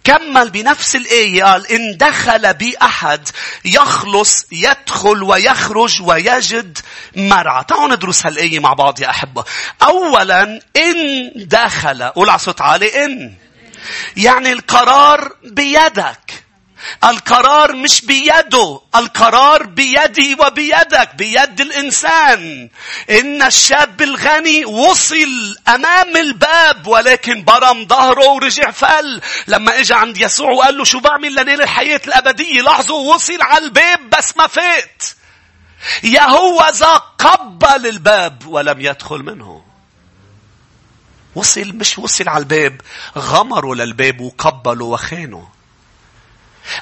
[0.03, 3.29] كمل بنفس الآية قال إن دخل بي أحد
[3.65, 6.77] يخلص يدخل ويخرج ويجد
[7.15, 7.63] مرعى.
[7.63, 9.43] تعالوا ندرس هالآية مع بعض يا أحبة.
[9.83, 10.43] أولا
[10.77, 13.33] إن دخل قول على صوت عالي إن
[14.17, 16.48] يعني القرار بيدك
[17.03, 22.69] القرار مش بيده القرار بيدي وبيدك بيد الإنسان.
[23.09, 29.21] إن الشاب الغني وصل أمام الباب ولكن برم ظهره ورجع فل.
[29.47, 34.09] لما إجا عند يسوع وقال له شو بعمل لنيل الحياة الأبدية؟ لاحظوا وصل على الباب
[34.09, 35.03] بس ما فات.
[36.03, 39.63] يهوذا قبل الباب ولم يدخل منه.
[41.35, 42.81] وصل مش وصل على الباب
[43.17, 45.45] غمروا للباب وقبلوا وخانوا.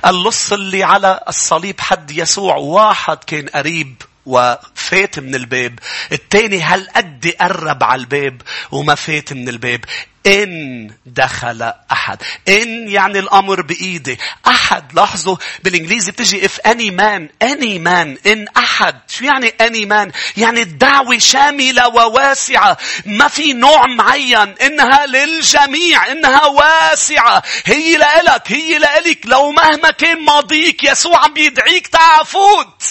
[0.05, 4.01] اللص اللي على الصليب حد يسوع واحد كان قريب.
[4.27, 5.79] وفات من الباب
[6.11, 9.85] الثاني هل قد قرب على الباب وما فات من الباب
[10.27, 12.17] إن دخل أحد.
[12.47, 14.19] إن يعني الأمر بإيدي.
[14.47, 18.95] أحد لاحظوا بالإنجليزي بتجي if any man any man إن أحد.
[19.07, 22.77] شو يعني any man؟ يعني الدعوة شاملة وواسعة.
[23.05, 24.55] ما في نوع معين.
[24.61, 26.11] إنها للجميع.
[26.11, 27.43] إنها واسعة.
[27.65, 28.51] هي لإلك.
[28.51, 29.25] هي لإلك.
[29.25, 32.83] لو مهما كان ماضيك يسوع بيدعيك تعفوت.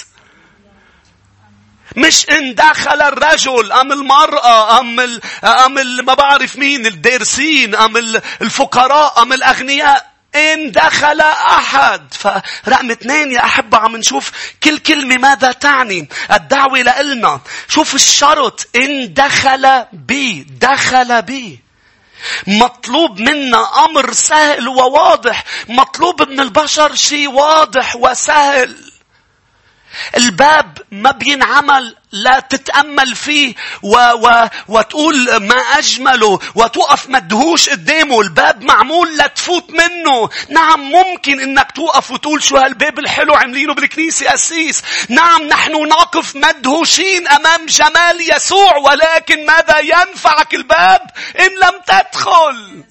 [1.96, 5.20] مش إن دخل الرجل أم المرأة أم ال...
[5.44, 6.04] أم ال...
[6.04, 7.96] ما بعرف مين الدارسين أم
[8.42, 10.16] الفقراء أم الأغنياء.
[10.34, 12.14] إن دخل أحد.
[12.14, 14.32] فرقم اثنين يا أحبة عم نشوف
[14.62, 16.08] كل كلمة ماذا تعني.
[16.32, 17.40] الدعوة لإلنا.
[17.68, 18.68] شوف الشرط.
[18.76, 20.46] إن دخل بي.
[20.60, 21.60] دخل بي.
[22.46, 25.44] مطلوب منا أمر سهل وواضح.
[25.68, 28.76] مطلوب من البشر شيء واضح وسهل.
[30.16, 38.62] الباب ما بينعمل لا تتأمل فيه و و وتقول ما أجمله وتقف مدهوش قدامه الباب
[38.62, 40.28] معمول لتفوت منه.
[40.48, 44.82] نعم ممكن إنك توقف وتقول شو هالباب الحلو عاملينه بالكنيسة أسيس.
[45.08, 51.00] نعم نحن نقف مدهوشين أمام جمال يسوع ولكن ماذا ينفعك الباب
[51.40, 52.84] إن لم تدخل؟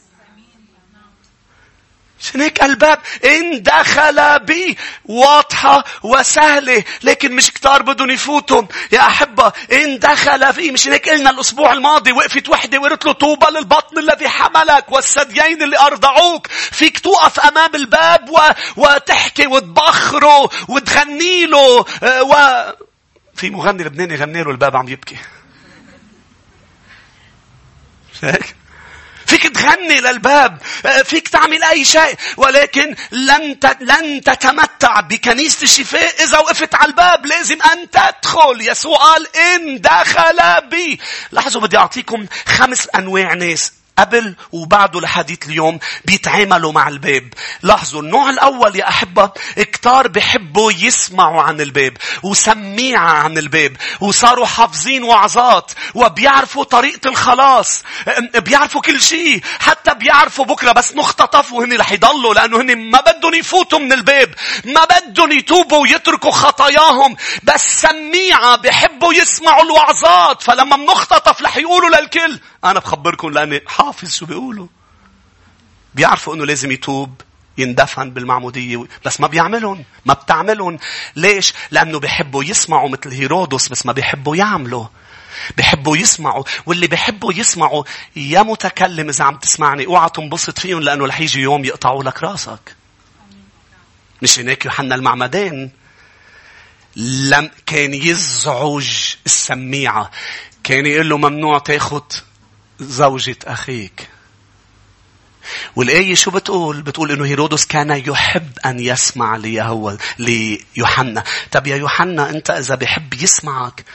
[2.26, 9.52] عشان هيك الباب إن دخل بي واضحة وسهلة لكن مش كتار بدهم يفوتهم يا أحبة
[9.72, 14.30] إن دخل في مش هيك قلنا الأسبوع الماضي وقفت وحدة وقالت له طوبى للبطن الذي
[14.30, 16.48] حملك والثديين اللي أرضعوك.
[16.48, 18.40] فيك توقف أمام الباب و...
[18.78, 22.36] وتحكي وتبخره وتغني له آه، و...
[23.36, 25.18] في مغني لبناني يغني له الباب عم يبكي.
[28.22, 28.56] هيك
[29.28, 36.38] فيك تغني للباب آه، فيك تعمل أي شيء ولكن لن لن تتمتع بكنيسة الشفاء إذا
[36.38, 37.26] وقفت على الباب.
[37.26, 38.62] لازم أن تدخل.
[38.62, 41.00] يسوع قال إن دخل بي.
[41.32, 43.72] لاحظوا بدي أعطيكم خمس أنواع ناس.
[43.98, 47.34] قبل وبعده لحديث اليوم بيتعاملوا مع الباب.
[47.64, 55.04] لاحظوا النوع الأول يا أحبة كتار بحبوا يسمعوا عن الباب وسميعة عن الباب وصاروا حافظين
[55.04, 57.84] وعظات وبيعرفوا طريقة الخلاص.
[58.36, 59.42] بيعرفوا كل شيء.
[59.60, 64.36] حتى بيعرفوا بكرة بس مختطفوا هن رح يضلوا لأنه هن ما بدهم يفوتوا من الباب.
[64.66, 67.16] ما بدهم يتوبوا ويتركوا خطاياهم.
[67.44, 70.42] بس سميعة بحبوا يسمعوا الوعظات.
[70.42, 74.68] فلما بنختطف رح يقولوا للكل أنا بخبركم لأني حافظ شو بيقولوا.
[75.96, 77.22] بيعرفوا إنه لازم يتوب
[77.58, 80.80] يندفن بالمعمودية بس ما بيعملهم ما بتعملهم.
[81.16, 84.86] ليش؟ لأنه بيحبوا يسمعوا مثل هيرودس بس ما بيحبوا يعملوا.
[85.58, 87.84] بيحبوا يسمعوا واللي بيحبوا يسمعوا
[88.16, 92.76] يا متكلم إذا عم تسمعني أوعى تنبسط فيهم لأنه رح يجي يوم يقطعوا لك راسك.
[94.22, 95.70] مش هناك يوحنا المعمدان؟
[96.96, 100.12] لم كان يزعج السميعة.
[100.64, 102.02] كان يقول له ممنوع تاخذ
[102.80, 104.10] زوجة أخيك.
[105.76, 111.24] والآية شو بتقول؟ بتقول إنه هيرودس كان يحب أن يسمع ليهو ليوحنا.
[111.52, 113.86] طب يا يوحنا أنت إذا بحب يسمعك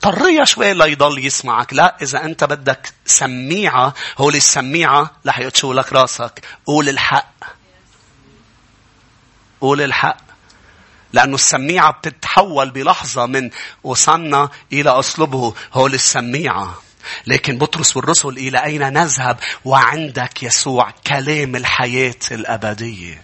[0.00, 1.74] طريها شوي ليضل يسمعك.
[1.74, 6.42] لا إذا أنت بدك سميعة هول السميعة رح يقتشوا لك راسك.
[6.66, 7.34] قول الحق.
[9.60, 10.20] قول الحق.
[11.12, 13.50] لأنه السميعة بتتحول بلحظة من
[13.84, 16.82] وصلنا إلى أسلوبه هول السميعة.
[17.26, 23.22] لكن بطرس والرسل إلى أين نذهب وعندك يسوع كلام الحياة الأبدية؟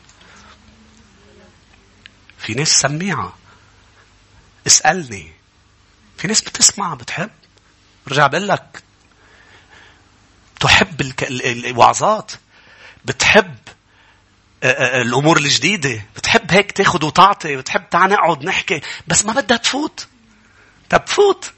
[2.38, 3.36] في ناس سميعة.
[4.66, 5.32] اسألني.
[6.18, 7.30] في ناس بتسمع بتحب.
[8.06, 8.82] برجع بقول لك
[10.60, 12.32] تحب الوعظات.
[13.04, 13.54] بتحب
[14.64, 16.02] الأمور الجديدة.
[16.16, 17.56] بتحب هيك تاخذ وتعطي.
[17.56, 18.80] بتحب تعال نقعد نحكي.
[19.06, 20.06] بس ما بدها تفوت.
[20.90, 21.52] طب فوت.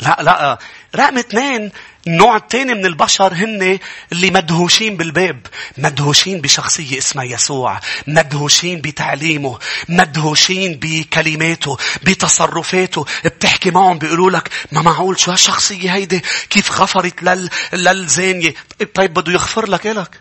[0.00, 0.58] لا لا
[0.96, 1.70] رقم اثنين
[2.06, 3.78] النوع الثاني من البشر هن
[4.12, 5.46] اللي مدهوشين بالباب
[5.78, 15.20] مدهوشين بشخصية اسمها يسوع مدهوشين بتعليمه مدهوشين بكلماته بتصرفاته بتحكي معهم بيقولوا لك ما معقول
[15.20, 17.50] شو هالشخصية هيدي؟ كيف غفرت لل...
[17.72, 18.54] للزانية؟
[18.94, 20.20] طيب بده يغفر لك إلك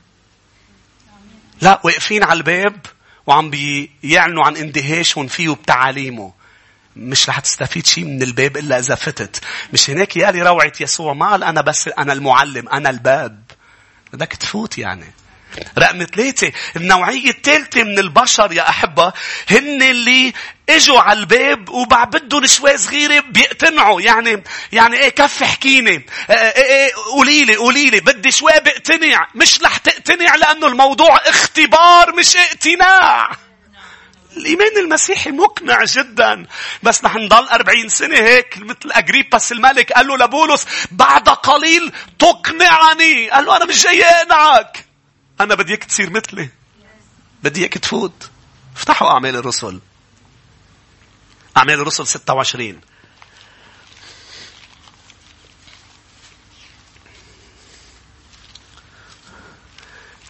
[1.62, 2.86] لا واقفين على الباب
[3.28, 6.41] وعم بيعلنوا عن اندهاشهم فيه وبتعاليمه
[6.96, 9.42] مش رح تستفيد شيء من الباب إلا إذا فتت.
[9.74, 13.44] مش هناك يالي روعة يسوع ما قال أنا بس أنا المعلم أنا الباب.
[14.14, 15.14] بدك تفوت يعني.
[15.78, 19.14] رقم ثلاثة النوعية الثالثة من البشر يا أحبة
[19.50, 20.34] هن اللي
[20.70, 26.94] إجوا على الباب وبعد بدهم شوي صغيرة بيقتنعوا يعني يعني إيه كف حكيني إيه إيه
[26.94, 33.32] قولي لي قولي لي بدي شوي بقتنع مش رح تقتنع لأنه الموضوع اختبار مش اقتناع
[34.38, 36.46] الإيمان المسيحي مقنع جدا.
[36.84, 39.92] بس نحن نضل أربعين سنة هيك مثل أجريباس الملك.
[39.92, 43.30] قال له لبولس بعد قليل تقنعني.
[43.30, 44.86] قال له أنا مش جاي أقنعك.
[45.42, 46.50] أنا بدي إياك تصير مثلي.
[47.44, 48.30] بدي إياك تفوت.
[48.76, 49.80] افتحوا أعمال الرسل.
[51.58, 52.82] أعمال الرسل 26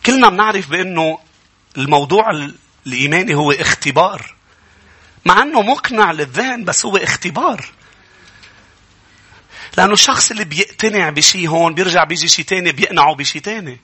[0.06, 1.20] كلنا بنعرف بأنه
[1.78, 2.52] الموضوع
[2.88, 4.36] الإيماني هو اختبار.
[5.26, 7.66] مع أنه مقنع للذهن بس هو اختبار.
[9.78, 13.80] لأنه الشخص اللي بيقتنع بشيء هون بيرجع بيجي شيء تاني بيقنعه بشيء تاني.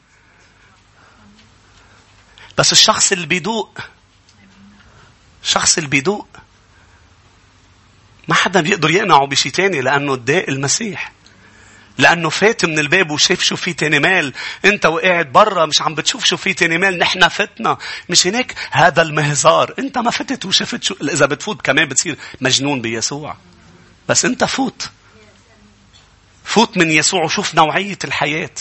[2.58, 3.80] بس الشخص اللي بيدوق
[5.44, 6.28] الشخص اللي بيدوق
[8.28, 11.12] ما حدا بيقدر يقنعه بشيء تاني لأنه اداء المسيح.
[11.98, 14.34] لأنه فات من الباب وشاف شو في تاني مال.
[14.66, 16.98] أنت وقاعد برا مش عم بتشوف شو في تاني مال.
[17.00, 17.78] نحن فتنا.
[18.10, 19.74] مش هناك هذا المهزار.
[19.80, 20.96] أنت ما فتت وشفت شو.
[21.02, 23.38] إذا بتفوت كمان بتصير مجنون بيسوع.
[24.10, 24.90] بس أنت فوت.
[26.44, 28.56] فوت من يسوع وشوف نوعية الحياة.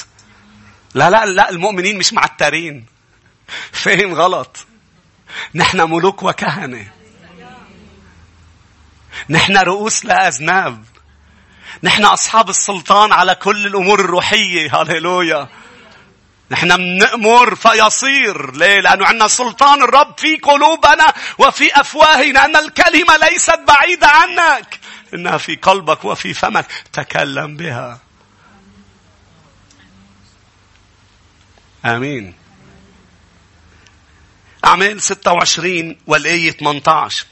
[0.94, 2.87] لا لا لا المؤمنين مش معترين.
[3.72, 4.66] فاهم غلط.
[5.55, 6.92] نحن ملوك وكهنة.
[9.31, 10.85] نحن رؤوس لا أذناب.
[11.83, 14.81] نحن أصحاب السلطان على كل الأمور الروحية.
[14.81, 15.49] هاليلويا.
[16.51, 18.57] نحن بنأمر فيصير.
[18.57, 22.45] ليه؟ لأنه عندنا سلطان الرب في قلوبنا وفي أفواهنا.
[22.45, 24.81] أن الكلمة ليست بعيدة عنك.
[25.15, 26.67] إنها في قلبك وفي فمك.
[26.93, 28.01] تكلم بها.
[31.85, 32.35] آمين.
[34.65, 37.27] أعمال 26 والآية 18.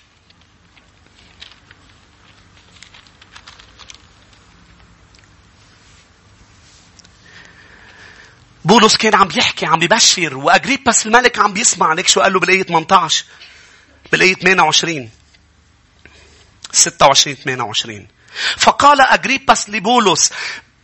[8.65, 12.63] بولس كان عم يحكي عم يبشر واجريباس الملك عم بيسمع لك شو قال له بالآية
[12.63, 13.25] 18
[14.13, 15.11] بالآية 28
[16.73, 18.07] 26 28
[18.59, 20.33] فقال اجريباس لبولس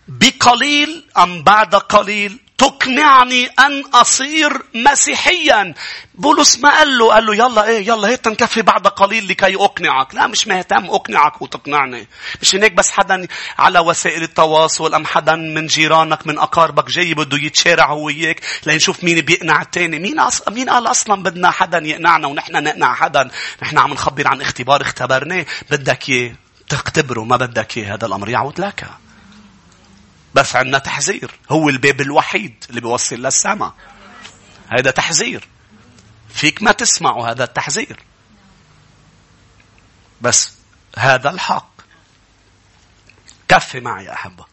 [0.08, 5.74] بقليل أم بعد قليل؟ تقنعني أن أصير مسيحيا.
[6.14, 10.14] بولس ما قال له قال له يلا إيه يلا هيك تنكفي بعد قليل لكي أقنعك.
[10.14, 12.08] لا مش مهتم أقنعك وتقنعني.
[12.42, 13.26] مش هناك بس حدا
[13.58, 19.04] على وسائل التواصل أم حدا من جيرانك من أقاربك جاي بده يتشارع هو وياك لنشوف
[19.04, 19.98] مين بيقنع التاني.
[19.98, 20.48] مين أص...
[20.48, 23.30] مين قال أصلا بدنا حدا يقنعنا ونحن نقنع حدا.
[23.62, 25.46] نحن عم نخبر عن اختبار اختبرناه.
[25.70, 26.34] بدك اياه
[26.68, 28.84] تختبره ما بدك اياه هذا الأمر يعود لك.
[30.34, 31.34] بس عندنا تحذير.
[31.50, 33.74] هو الباب الوحيد اللي بيوصل للسماء
[34.68, 35.48] هذا تحذير.
[36.28, 38.02] فيك ما تسمعوا هذا التحذير.
[40.20, 40.52] بس
[40.98, 41.70] هذا الحق.
[43.48, 44.49] كفي معي يا أحبة.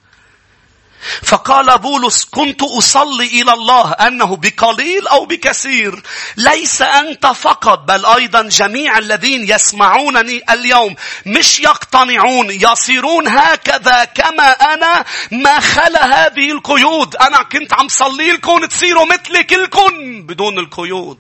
[1.24, 6.04] فقال بولس كنت أصلي إلى الله أنه بقليل أو بكثير
[6.38, 15.06] ليس أنت فقط بل أيضا جميع الذين يسمعونني اليوم مش يقتنعون يصيرون هكذا كما أنا
[15.32, 17.16] ما خلا هذه القيود.
[17.16, 21.20] أنا كنت عم صلي لكم تصيروا مثلي كلكم بدون القيود.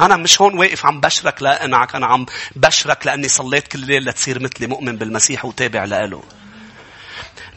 [0.00, 4.42] أنا مش هون واقف عم بشرك لأنعك أنا عم بشرك لأني صليت كل ليلة لتصير
[4.42, 6.22] مثلي مؤمن بالمسيح وتابع لإله.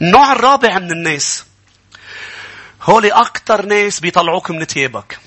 [0.02, 1.44] النوع الرابع من الناس
[2.82, 5.18] هولي أكتر ناس بيطلعوك من ثيابك.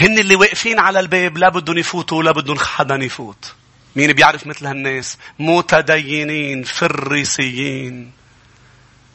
[0.00, 3.52] هن اللي واقفين على الباب لا بدهم يفوتوا ولا بدهم حدا يفوت.
[3.96, 8.12] مين بيعرف مثل هالناس؟ متدينين فريسيين.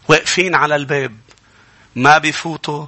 [0.08, 1.16] واقفين على الباب.
[1.96, 2.86] ما بيفوتوا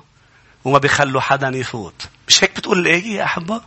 [0.66, 2.08] وما بيخلوا حدا يفوت.
[2.28, 3.62] مش هيك بتقول الآية يا أحبة؟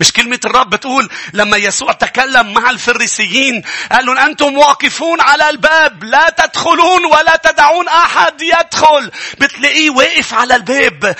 [0.00, 6.04] مش كلمة الرب بتقول لما يسوع تكلم مع الفريسيين قال لهم أنتم واقفون على الباب
[6.04, 9.10] لا تدخلون ولا تدعون أحد يدخل.
[9.38, 11.16] بتلاقيه واقف على الباب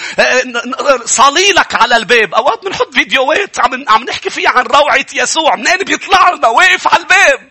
[1.05, 2.35] صليلك على الباب.
[2.35, 7.03] أوقات بنحط فيديوهات عم عم نحكي فيها عن روعة يسوع منين بيطلع لنا واقف على
[7.03, 7.49] الباب.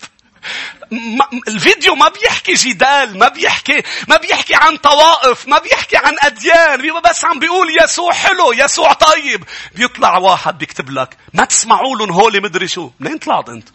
[0.93, 7.01] ما الفيديو ما بيحكي جدال ما بيحكي ما بيحكي عن طوائف ما بيحكي عن أديان
[7.09, 9.43] بس عم بيقول يسوع حلو يسوع طيب.
[9.75, 12.91] بيطلع واحد بيكتب لك ما تسمعوا لهم هولي مدري شو.
[12.99, 13.69] منين طلعت أنت.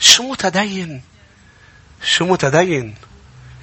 [0.00, 1.02] شو متدين؟
[2.02, 2.94] شو متدين؟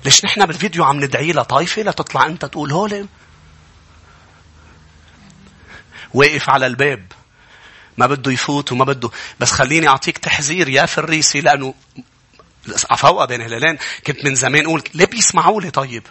[0.06, 3.06] ليش نحن بالفيديو عم ندعي لها؟ طايفة لتطلع أنت تقول هولي
[6.14, 7.12] واقف على الباب.
[7.98, 9.10] ما بده يفوت وما بده.
[9.40, 11.74] بس خليني أعطيك تحذير يا فريسي لأنه
[12.90, 13.78] عفوقة بين هلالين.
[14.08, 16.04] كنت من زمان أقول ليه بيسمعوا لي طيب؟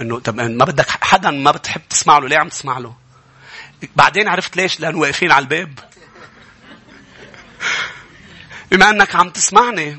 [0.00, 2.94] إنه طب ما بدك حدا ما بتحب تسمع له ليه عم تسمع له؟
[3.96, 5.78] بعدين عرفت ليش؟ لأنه واقفين على الباب.
[8.70, 9.98] بما إنك عم تسمعني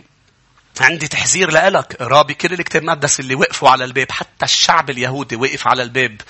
[0.82, 4.12] عندي تحذير لك رابي كل الكتاب المقدس اللي وقفوا على الباب.
[4.12, 6.22] حتى الشعب اليهودي وقف على الباب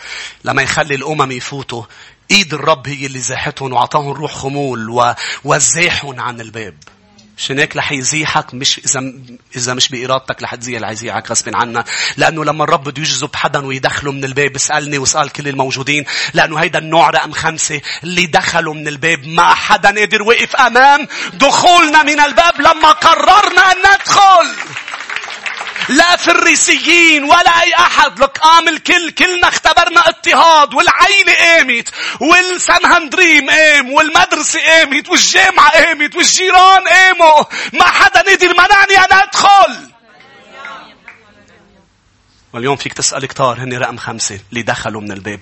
[0.44, 1.84] لما يخلي الأمم يفوتوا.
[2.32, 5.14] إيد الرب هي اللي زاحتهم وعطاهم روح خمول
[5.44, 6.76] وزاحهم عن الباب.
[7.38, 9.14] عشان هيك رح يزيحك مش اذا
[9.56, 11.86] إذا مش بإرادتك رح تزيح رح يزيحك غصب عنك.
[12.18, 16.80] لأنه لما الرب بده يجذب حدا ويدخله من الباب اسألني واسأل كل الموجودين لأنه هيدا
[16.80, 19.28] النوع رقم خمسة اللي دخلوا من الباب.
[19.28, 24.56] ما حدا قدر وقف أمام دخولنا من الباب لما قررنا أن ندخل.
[25.90, 28.20] لا فريسيين ولا أي أحد.
[28.20, 29.12] لك قام الكل.
[29.12, 30.74] كلنا اختبرنا اضطهاد.
[30.74, 31.90] والعيلة قامت.
[32.20, 33.94] والسنهندريم قام.
[33.94, 35.10] والمدرسة قامت.
[35.10, 36.16] والجامعة قامت.
[36.16, 37.44] والجيران قاموا.
[37.74, 39.99] ما حدا قدر منعني أن أدخل
[42.54, 45.42] واليوم فيك تسأل كتار هني رقم خمسة اللي دخلوا من الباب.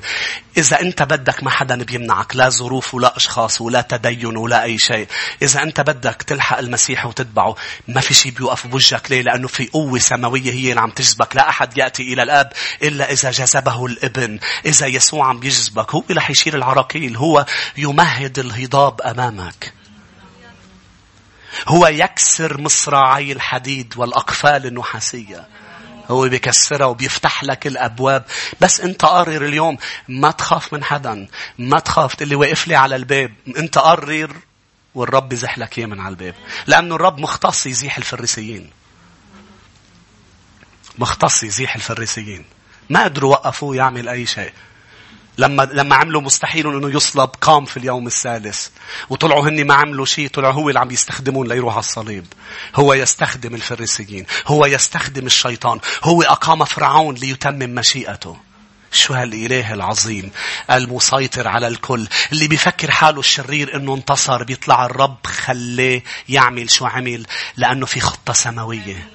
[0.58, 5.08] إذا أنت بدك ما حدا بيمنعك لا ظروف ولا أشخاص ولا تدين ولا أي شيء.
[5.41, 7.55] إذا أنت بدك تلحق المسيح وتتبعه
[7.88, 11.36] ما في شيء بيوقف بوجهك ليه؟ لأنه في قوة سماوية هي اللي عم تجذبك.
[11.36, 12.53] لا أحد يأتي إلى الآب
[12.84, 14.39] إلا إذا جذبه الابن.
[14.66, 17.18] إذا يسوع عم بيجذبك هو رح يشيل العراقيل.
[17.18, 17.45] هو
[17.78, 19.74] يمهد الهضاب أمامك.
[21.68, 25.47] هو يكسر مصراعي الحديد والأقفال النحاسية.
[26.10, 28.26] هو بيكسرها وبيفتح لك الأبواب.
[28.62, 29.78] بس أنت قرر اليوم
[30.08, 31.28] ما تخاف من حدا.
[31.60, 33.34] ما تخاف اللي واقف لي على الباب.
[33.58, 34.36] أنت قرر
[34.95, 36.36] والرب يزح لك إياه من على الباب.
[36.68, 38.70] لأنه الرب مختص يزيح الفريسيين.
[40.97, 42.45] مختص يزيح الفريسيين.
[42.89, 44.53] ما قدروا وقفوه يعمل أي شيء.
[45.38, 48.68] لما لما عملوا مستحيل انه يصلب قام في اليوم الثالث.
[49.10, 52.26] وطلعوا هني ما عملوا شيء طلعوا هو اللي عم يستخدمون ليروح على الصليب.
[52.76, 58.38] هو يستخدم الفريسيين هو يستخدم الشيطان هو أقام فرعون ليتمم مشيئته.
[58.92, 60.32] شو هالإله العظيم
[60.72, 67.26] المسيطر على الكل اللي بيفكر حاله الشرير إنه انتصر بيطلع الرب خليه يعمل شو عمل
[67.58, 69.10] لأنه في خطة سماوية.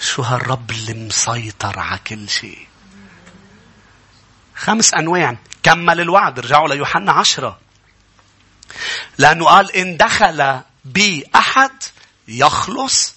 [0.00, 2.71] شو هالرب اللي مسيطر على كل شيء؟
[4.62, 6.40] خمس أنواع كمل الوعد.
[6.40, 7.58] رجعوا ليوحنا عشرة.
[9.18, 11.82] لأنه قال إن دخل بي أحد
[12.28, 13.14] يخلص.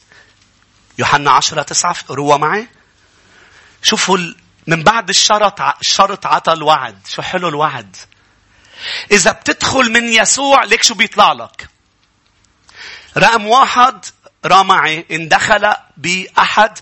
[0.98, 2.68] يوحنا عشرة تسعة روى معي.
[3.84, 4.18] شوفوا
[4.68, 7.08] من بعد الشرط الشرط عطى الوعد.
[7.08, 7.96] شو حلو الوعد.
[9.12, 11.70] إذا بتدخل من يسوع ليك شو بيطلع لك؟
[13.18, 14.06] رقم واحد
[14.46, 15.06] را معي.
[15.12, 16.80] إن دخل بأحد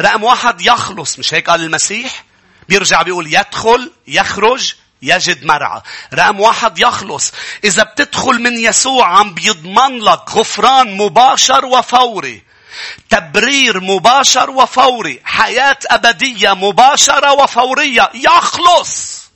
[0.00, 1.18] رقم واحد يخلص.
[1.18, 2.25] مش هيك قال المسيح؟
[2.68, 5.82] بيرجع بيقول يدخل يخرج يجد مرعى.
[6.14, 7.32] رقم واحد يخلص.
[7.64, 12.42] إذا بتدخل من يسوع عم بيضمن لك غفران مباشر وفوري.
[13.10, 15.20] تبرير مباشر وفوري.
[15.24, 18.10] حياة أبدية مباشرة وفورية.
[18.14, 19.26] يخلص.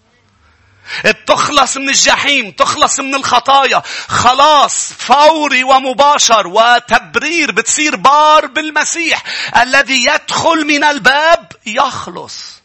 [1.05, 9.23] بتخلص من الجحيم تخلص من الخطايا خلاص فوري ومباشر وتبرير بتصير بار بالمسيح
[9.57, 12.60] الذي يدخل من الباب يخلص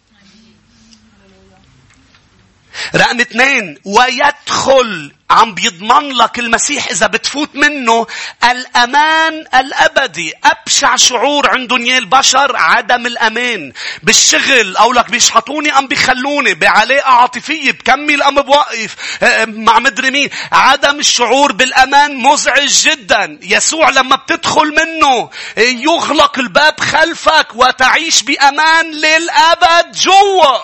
[2.96, 8.08] رقم اثنين ويدخل عم بيضمن لك المسيح إذا بتفوت منه
[8.44, 10.34] الأمان الأبدي.
[10.44, 13.74] أبشع شعور عندهم يا البشر عدم الأمان.
[14.04, 20.30] بالشغل أو لك بيشحطوني أم بيخلوني بعلاقة عاطفية بكمل أم بوقف آه، مع مدري مين.
[20.52, 23.40] عدم الشعور بالأمان مزعج جدا.
[23.42, 30.58] يسوع لما بتدخل منه يغلق الباب خلفك وتعيش بأمان للأبد جوا.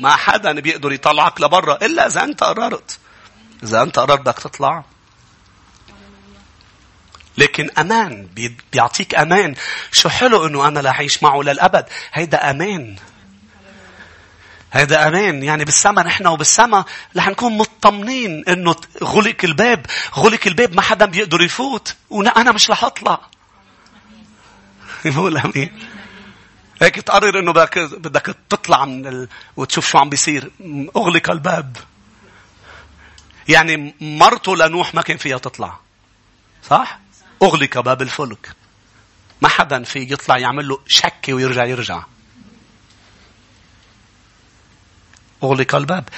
[0.00, 2.98] ما حدا بيقدر يطلعك لبرا إلا إذا أنت قررت.
[3.62, 4.84] إذا أنت قررت بدك تطلع.
[7.38, 8.28] لكن أمان
[8.72, 9.54] بيعطيك أمان.
[9.92, 11.84] شو حلو إنه أنا لا أعيش معه للأبد.
[12.12, 12.96] هيدا أمان.
[14.72, 15.42] هيدا أمان.
[15.42, 16.84] يعني بالسما نحن وبالسما
[17.16, 19.86] رح نكون مطمنين إنه غلق الباب.
[20.14, 21.94] غلق الباب ما حدا بيقدر يفوت.
[22.10, 23.20] وأنا مش رح أطلع.
[25.04, 25.93] يقول أمين.
[26.82, 29.28] هيك تقرر إنه بدك بدك تطلع من ال...
[29.56, 30.50] وتشوف شو عم بيصير.
[30.96, 31.76] أغلق الباب.
[33.48, 35.78] يعني مرته لنوح ما كان فيها تطلع.
[36.70, 36.98] صح؟
[37.42, 38.52] أغلق باب الفلك.
[39.42, 42.02] ما حدا في يطلع يعمل له شكة ويرجع يرجع.
[45.42, 46.08] أغلق الباب.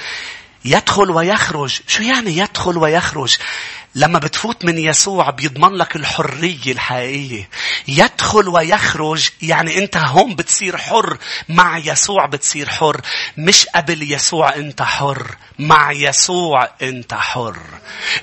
[0.65, 1.79] يدخل ويخرج.
[1.87, 3.37] شو يعني يدخل ويخرج؟
[3.97, 7.49] لما بتفوت من يسوع بيضمن لك الحرية الحقيقية.
[7.87, 11.17] يدخل ويخرج يعني أنت هون بتصير حر.
[11.49, 13.01] مع يسوع بتصير حر.
[13.37, 15.35] مش قبل يسوع أنت حر.
[15.59, 17.57] مع يسوع أنت حر.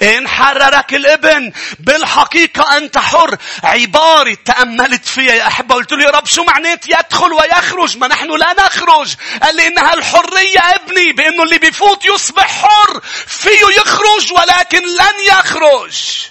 [0.03, 3.37] إن حررك الابن بالحقيقة أنت حر.
[3.65, 8.31] عبارة تأملت فيها يا أحبة قلت له يا رب شو معنات يدخل ويخرج ما نحن
[8.39, 9.15] لا نخرج.
[9.43, 13.01] قال لي إنها الحرية ابني بأنه اللي بيفوت يصبح حر.
[13.27, 15.64] فيه يخرج ولكن لن يخرج.
[15.65, 16.29] يخرج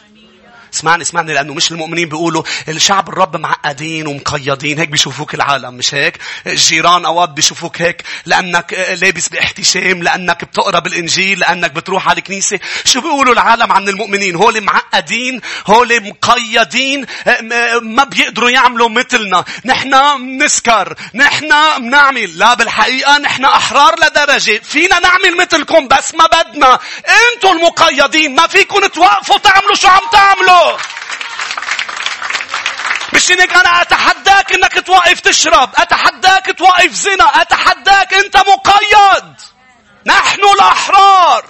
[0.73, 6.17] اسمعني اسمعني لأنه مش المؤمنين بيقولوا الشعب الرب معقدين ومقيدين هيك بيشوفوك العالم مش هيك؟
[6.47, 12.59] الجيران أوقات بيشوفوك هيك لأنك لابس باحتشام لأنك بتقرأ بالإنجيل لأنك بتروح على الكنيسة.
[12.85, 17.05] شو بيقولوا العالم عن المؤمنين؟ هول معقدين هول مقيدين
[17.81, 19.45] ما بيقدروا يعملوا مثلنا.
[19.65, 19.95] نحن
[20.43, 26.79] نسكر نحن بنعمل لا بالحقيقة نحن أحرار لدرجة فينا نعمل مثلكم بس ما بدنا.
[27.33, 30.62] أنتوا المقيدين ما فيكم توقفوا تعملوا شو عم تعملوا.
[33.13, 39.35] مش انك أنا أتحداك إنك توقف تشرب أتحداك توقف زنا أتحداك أنت مقيد.
[40.05, 41.45] نحن الأحرار.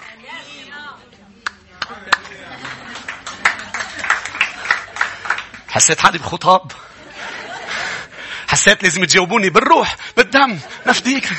[5.69, 6.71] حسيت حالي بخطاب.
[8.47, 11.29] حسيت لازم تجاوبوني بالروح بالدم نفديك.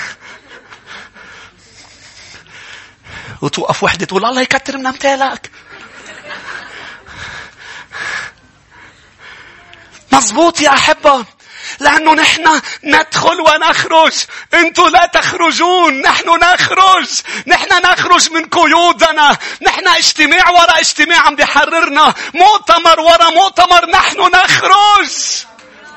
[3.42, 5.50] وتوقف وحدة تقول الله يكتر من أمثالك.
[10.14, 11.24] مزبوط يا أحبة.
[11.80, 14.12] لأنه نحن ندخل ونخرج.
[14.54, 16.00] أنتم لا تخرجون.
[16.00, 17.08] نحن نخرج.
[17.46, 19.36] نحن نخرج من قيودنا.
[19.62, 22.14] نحن اجتماع وراء اجتماع عم بيحررنا.
[22.34, 23.90] مؤتمر وراء مؤتمر.
[23.90, 25.10] نحن نخرج.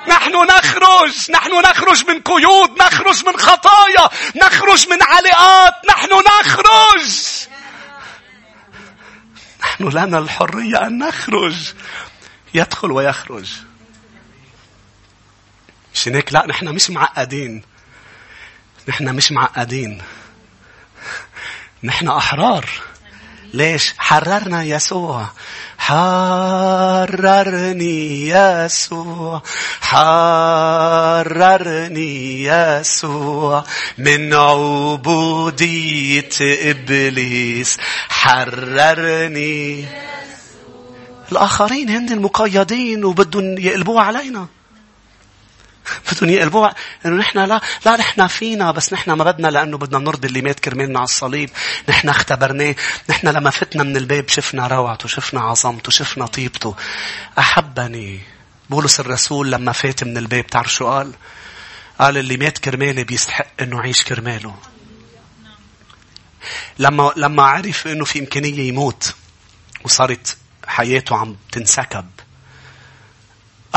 [0.07, 1.31] نحن نخرج.
[1.31, 2.81] نحن نخرج من قيود.
[2.81, 4.09] نخرج من خطايا.
[4.35, 5.73] نخرج من علاقات.
[5.89, 7.07] نحن نخرج.
[9.61, 11.55] نحن لنا الحرية أن نخرج.
[12.53, 13.66] يدخل ويخرج.
[15.97, 17.61] مش هيك لا نحن مش معقدين.
[18.87, 20.01] نحن مش معقدين.
[21.83, 22.69] نحن أحرار.
[23.53, 25.29] ليش؟ حررنا يسوع.
[25.77, 27.09] حررني
[28.29, 29.41] يسوع.
[29.81, 31.23] حررني
[32.43, 33.63] يسوع.
[33.97, 37.77] من عبودية إبليس.
[38.09, 39.85] حررني.
[41.31, 44.47] الآخرين هن المقيدين وبدهم يقلبوها علينا.
[46.11, 46.75] بدهم يقلبوها
[47.05, 50.59] إنه نحن لا لا نحن فينا بس نحن ما بدنا لأنه بدنا نرضي اللي مات
[50.59, 51.49] كرمالنا على الصليب.
[51.89, 52.75] نحن اختبرناه.
[53.09, 56.75] نحن لما فتنا من الباب شفنا روعته شفنا عظمته شفنا طيبته.
[57.39, 58.19] أحبني.
[58.69, 61.13] بولس الرسول لما فات من الباب تعرف شو قال؟
[61.99, 64.55] قال اللي مات كرمالي بيستحق إنه يعيش كرماله.
[66.79, 69.13] لما لما عرف إنه في إمكانية يموت
[69.83, 72.05] وصارت حياته عم تنسكب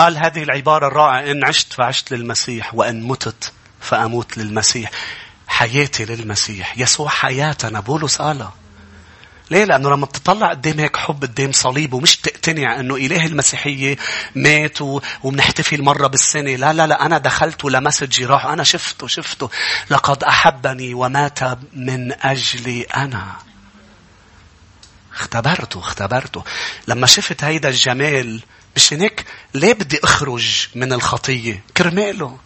[0.00, 4.90] قال هذه العبارة الرائعة إن عشت فعشت للمسيح وإن متت فأموت للمسيح
[5.48, 8.54] حياتي للمسيح يسوع حياتنا بولس قالها
[9.50, 13.96] ليه؟ لأنه لما بتطلع قدام هيك حب قدام صليب ومش تقتنع أنه إله المسيحية
[14.34, 14.78] مات
[15.22, 16.56] وبنحتفل مرة بالسنة.
[16.56, 18.52] لا لا لا أنا دخلت ولمست جراحه.
[18.52, 19.50] أنا شفته شفته.
[19.90, 21.38] لقد أحبني ومات
[21.72, 23.36] من أجلي أنا.
[25.14, 26.44] اختبرته اختبرته.
[26.88, 28.40] لما شفت هيدا الجمال
[28.76, 32.38] مش هيك ليه بدي أخرج من الخطية؟ كرماله.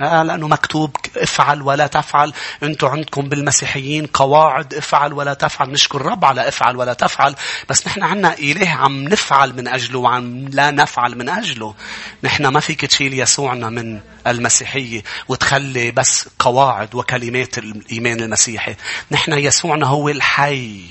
[0.00, 2.32] آه لأنه مكتوب افعل ولا تفعل.
[2.62, 5.70] أنتم عندكم بالمسيحيين قواعد افعل ولا تفعل.
[5.70, 7.34] نشكر الرب على افعل ولا تفعل.
[7.68, 11.74] بس نحن عنا إله عم نفعل من أجله وعم لا نفعل من أجله.
[12.22, 18.76] نحن ما فيك تشيل يسوعنا من المسيحية وتخلي بس قواعد وكلمات الإيمان المسيحي.
[19.10, 20.84] نحن يسوعنا هو الحي.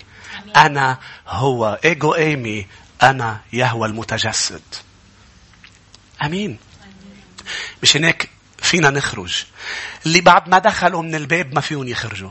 [0.56, 0.98] أنا
[1.28, 1.80] هو.
[1.86, 2.68] إيجو إيمي.
[3.04, 4.62] أنا يهوى المتجسد.
[6.24, 6.58] أمين.
[7.84, 8.30] مش هناك
[8.62, 9.44] فينا نخرج.
[10.06, 12.30] اللي بعد ما دخلوا من الباب ما فيهم يخرجوا.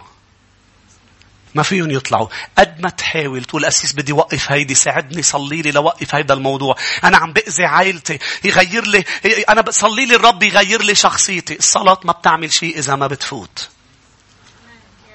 [1.54, 2.28] ما فيهم يطلعوا.
[2.58, 6.76] قد ما تحاول تقول أسيس بدي وقف هيدي ساعدني صلي لي لوقف هيدا الموضوع.
[7.04, 9.04] أنا عم بأذي عائلتي يغير لي
[9.48, 11.58] أنا بصلي لي الرب يغير لي شخصيتي.
[11.58, 13.68] الصلاة ما بتعمل شيء إذا ما بتفوت.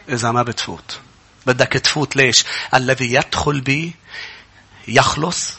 [0.10, 1.00] إذا ما بتفوت.
[1.46, 3.96] بدك تفوت ليش؟ الذي يدخل بي
[4.88, 5.54] يخلص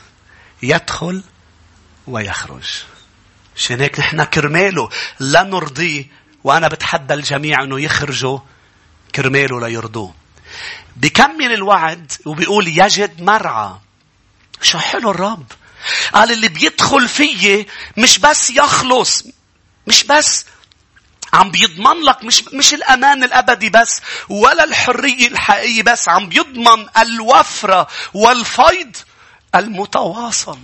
[0.62, 1.22] يدخل
[2.07, 2.83] ويخرج.
[3.57, 6.07] عشان هيك نحن كرماله لا نرضيه
[6.45, 8.39] وأنا بتحدى الجميع أنه يخرجوا
[9.14, 10.14] كرماله ليرضوه.
[10.97, 13.72] بكمل الوعد وبيقول يجد مرعى.
[14.62, 15.53] شو حلو الرب.
[16.14, 17.66] قال اللي بيدخل فيي
[17.97, 19.24] مش بس يخلص
[19.87, 20.47] مش بس
[21.33, 27.89] عم بيضمن لك مش مش الأمان الأبدي بس ولا الحرية الحقيقية بس عم بيضمن الوفرة
[28.14, 28.97] والفيض
[29.55, 30.59] المتواصل.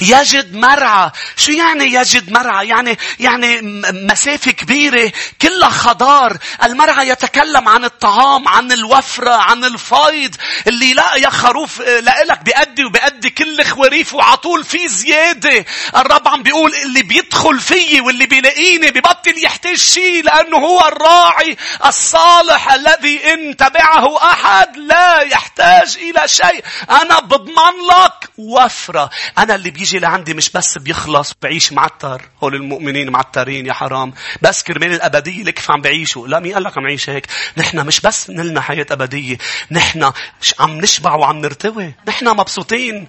[0.00, 1.10] يجد مرعى.
[1.36, 3.60] شو يعني يجد مرعى؟ يعني يعني
[3.92, 5.12] مسافة كبيرة
[5.42, 6.38] كلها خضار.
[6.64, 10.34] المرعى يتكلم عن الطعام عن الوفرة عن الفيض
[10.66, 11.80] اللي لا يا خروف
[12.26, 15.64] لك بيأدي وبيأدي كل خواريف وعطول في زيادة.
[15.96, 21.56] الرب عم بيقول اللي بيدخل فيي واللي بيلاقيني ببطل يحتاج شيء لأنه هو الراعي
[21.86, 26.64] الصالح الذي إن تبعه أحد لا يحتاج إلى شيء.
[26.90, 29.10] أنا بضمن لك وفرة.
[29.38, 34.12] أنا اللي بيجي لعندي مش بس بيخلص بعيش معتر هول المؤمنين معترين يا حرام.
[34.42, 36.28] بس كرمال الأبدية لك عم بعيشوا.
[36.28, 39.38] لا مين قال لك عم عيش هيك؟ نحن مش بس نلنا حياة أبدية.
[39.70, 40.12] نحن
[40.60, 41.94] عم نشبع وعم نرتوي.
[42.08, 43.08] نحن مبسوطين.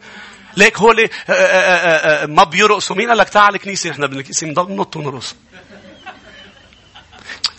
[0.57, 2.95] ليك هول آه، آه، آه، ما بيرقصوا.
[2.95, 5.36] مين قال لك تعال الكنيسة؟ نحن بالكنيسة بنضل ننط ونرقص.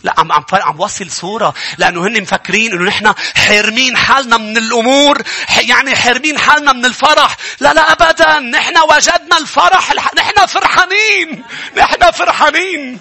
[0.03, 1.53] لا عم عم عم وصل صورة.
[1.77, 5.21] لأنه هن مفكرين إنه نحن حارمين حالنا من الأمور
[5.61, 7.37] يعني حارمين حالنا من الفرح.
[7.59, 8.39] لا لا أبدا.
[8.39, 11.43] نحن وجدنا الفرح نحن فرحانين.
[11.77, 12.99] نحن فرحانين.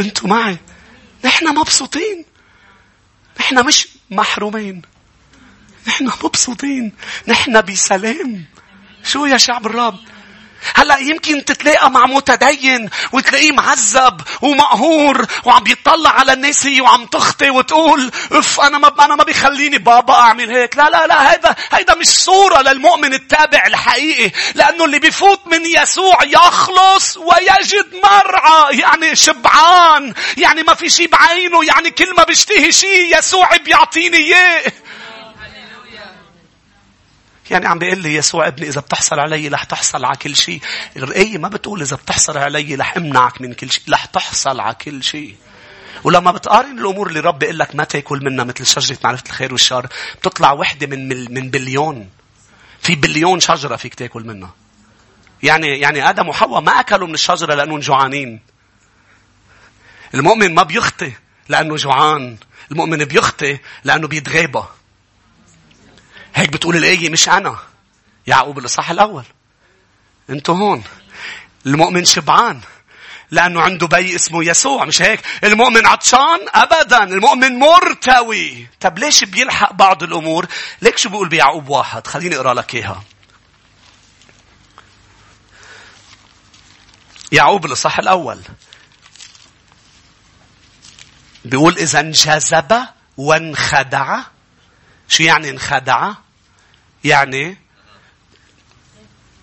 [0.00, 0.58] أنتوا معي.
[1.24, 2.24] نحن مبسوطين.
[3.40, 4.82] نحن مش محرومين.
[5.86, 6.92] نحن مبسوطين.
[7.28, 8.44] نحن بسلام.
[9.04, 9.98] شو يا شعب الرب؟
[10.74, 17.50] هلا يمكن تتلاقى مع متدين وتلاقيه معذب ومقهور وعم بيطلع على الناس هي وعم تخطي
[17.50, 20.76] وتقول أف أنا ما أنا ما بيخليني بابا أعمل هيك.
[20.76, 26.18] لا لا لا هذا هيدا مش صورة للمؤمن التابع الحقيقي لأنه اللي بيفوت من يسوع
[26.24, 33.18] يخلص ويجد مرعى يعني شبعان يعني ما في شيء بعينه يعني كل ما بيشتهي شيء
[33.18, 34.72] يسوع بيعطيني إياه.
[37.50, 40.60] يعني عم بيقول لي يسوع ابني إذا بتحصل علي رح تحصل على كل شيء.
[40.96, 43.84] الآية ما بتقول إذا بتحصل علي رح أمنعك من كل شيء.
[43.90, 45.36] رح تحصل على كل شيء.
[46.04, 49.86] ولما بتقارن الأمور اللي رب بيقول لك ما تأكل منها مثل شجرة معرفة الخير والشر
[50.18, 52.10] بتطلع وحدة من من بليون.
[52.82, 54.54] في بليون شجرة فيك تأكل منها.
[55.42, 58.40] يعني يعني آدم وحواء ما أكلوا من الشجرة لأنهم جوعانين.
[60.14, 61.12] المؤمن ما بيخطي
[61.48, 62.36] لأنه جوعان.
[62.70, 64.62] المؤمن بيخطي لأنه بيتغابى.
[66.36, 67.58] هيك بتقول الآية مش أنا.
[68.26, 69.24] يعقوب الإصحاح الأول.
[70.30, 70.82] أنتوا هون.
[71.66, 72.60] المؤمن شبعان.
[73.30, 79.72] لأنه عنده بي اسمه يسوع مش هيك المؤمن عطشان أبدا المؤمن مرتوي طب ليش بيلحق
[79.72, 80.46] بعض الأمور
[80.82, 83.02] ليك شو بيقول بيعقوب واحد خليني أقرأ لك إياها
[87.32, 88.40] يعقوب الإصحاح الأول
[91.44, 94.18] بيقول إذا انجذب وانخدع
[95.08, 96.12] شو يعني انخدع
[97.04, 97.58] يعني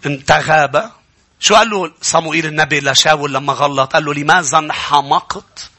[0.05, 0.91] انت غاب
[1.39, 5.69] شو قال له صموئيل النبي لشاول لما غلط قال له لماذا انحمقت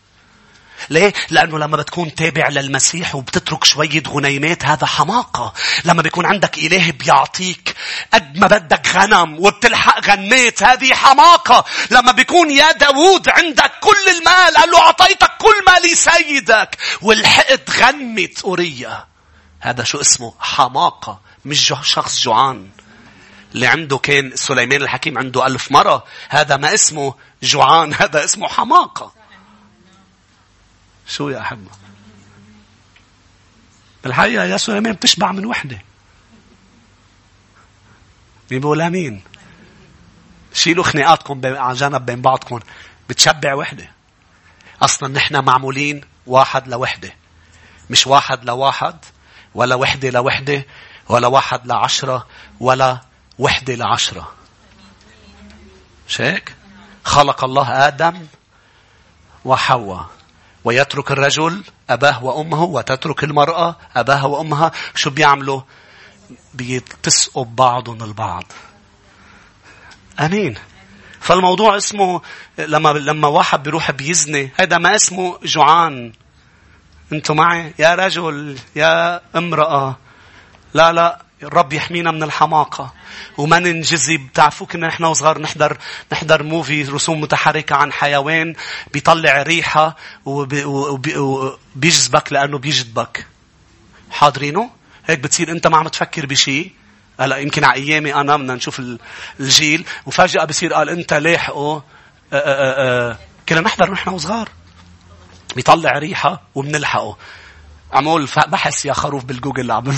[0.91, 5.53] ليه؟ لأنه لما بتكون تابع للمسيح وبتترك شوية غنيمات هذا حماقة.
[5.85, 7.75] لما بيكون عندك إله بيعطيك
[8.15, 11.65] قد ما بدك غنم وبتلحق غنمات هذه حماقة.
[11.91, 18.29] لما بيكون يا داوود عندك كل المال قال له أعطيتك كل ما لسيدك ولحقت غنمة
[18.45, 19.07] أورية.
[19.61, 21.21] هذا شو اسمه؟ حماقة.
[21.45, 22.71] مش شخص جوعان.
[23.55, 29.13] اللي عنده كان سليمان الحكيم عنده ألف مرة هذا ما اسمه جوعان هذا اسمه حماقة.
[31.07, 31.71] شو يا أحبة
[34.05, 35.83] بالحقيقة يا سليمان بتشبع من وحدة.
[38.51, 39.23] مين بيقول امين
[40.53, 42.61] شيلوا خناقاتكم على جنب بين بعضكم.
[43.09, 43.91] بتشبع وحدة.
[44.83, 47.15] أصلا نحن معمولين واحد لوحدة.
[47.91, 48.97] مش واحد لواحد
[49.55, 50.67] ولا وحدة لوحدة
[51.09, 52.27] ولا واحد لعشرة
[52.61, 53.01] ولا
[53.39, 54.33] وحدة لعشرة.
[56.09, 56.55] مش هيك؟
[57.05, 58.27] خلق الله آدم
[59.45, 60.07] وحواء.
[60.65, 64.73] ويترك الرجل أباه وأمه وتترك المرأة أباها وأمها.
[64.95, 65.61] شو بيعملوا؟
[66.55, 68.45] بيتسقوا ببعضهم البعض.
[70.21, 70.55] أمين.
[71.21, 72.21] فالموضوع اسمه
[72.59, 76.13] لما لما واحد بيروح بيزني هذا ما اسمه جوعان.
[77.13, 79.97] أنتوا معي؟ يا رجل يا امرأة.
[80.75, 82.95] لا لا الرب يحمينا من الحماقة.
[83.39, 84.29] وما ننجذب.
[84.29, 85.79] بتعرفوا كنا نحن وصغار نحضر
[86.13, 88.55] نحضر موفي رسوم متحركة عن حيوان
[88.93, 89.97] بيطلع ريحة
[91.05, 93.27] وبيجذبك لأنه بيجذبك.
[94.11, 94.71] حاضرينه؟
[95.07, 96.73] هيك بتصير أنت ما عم تفكر بشيء
[97.21, 98.83] هلا يمكن على أيامي أنا بدنا نشوف
[99.41, 99.87] الجيل.
[100.07, 101.83] وفجأة بصير قال أنت لاحقه.
[103.49, 104.49] كنا نحضر نحن وصغار.
[105.57, 107.17] بيطلع ريحة وبنلحقه.
[107.93, 109.97] عمول بحث يا خروف بالجوجل عم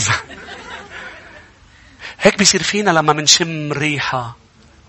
[2.20, 4.36] هيك بيصير فينا لما منشم ريحة.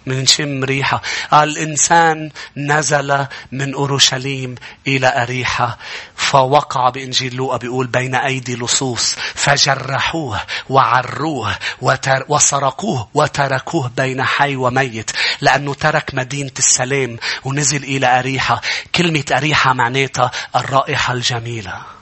[0.06, 1.02] منشم ريحة.
[1.32, 4.56] قال الإنسان نزل من أورشليم
[4.88, 5.78] إلى أريحة
[6.16, 15.12] فوقع بإنجيل لوقا بيقول بين أيدي لصوص فجرحوه وعروه وتر وسرقوه وتركوه بين حي وميت
[15.42, 18.62] لأنه ترك مدينة السلام ونزل إلى أريحة.
[18.96, 21.97] كلمة أريحة معناتها الرائحة الجميلة.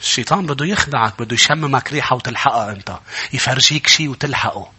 [0.00, 2.98] الشيطان بده يخدعك بده يشممك ريحة وتلحقها أنت.
[3.32, 4.72] يفرجيك شيء وتلحقه.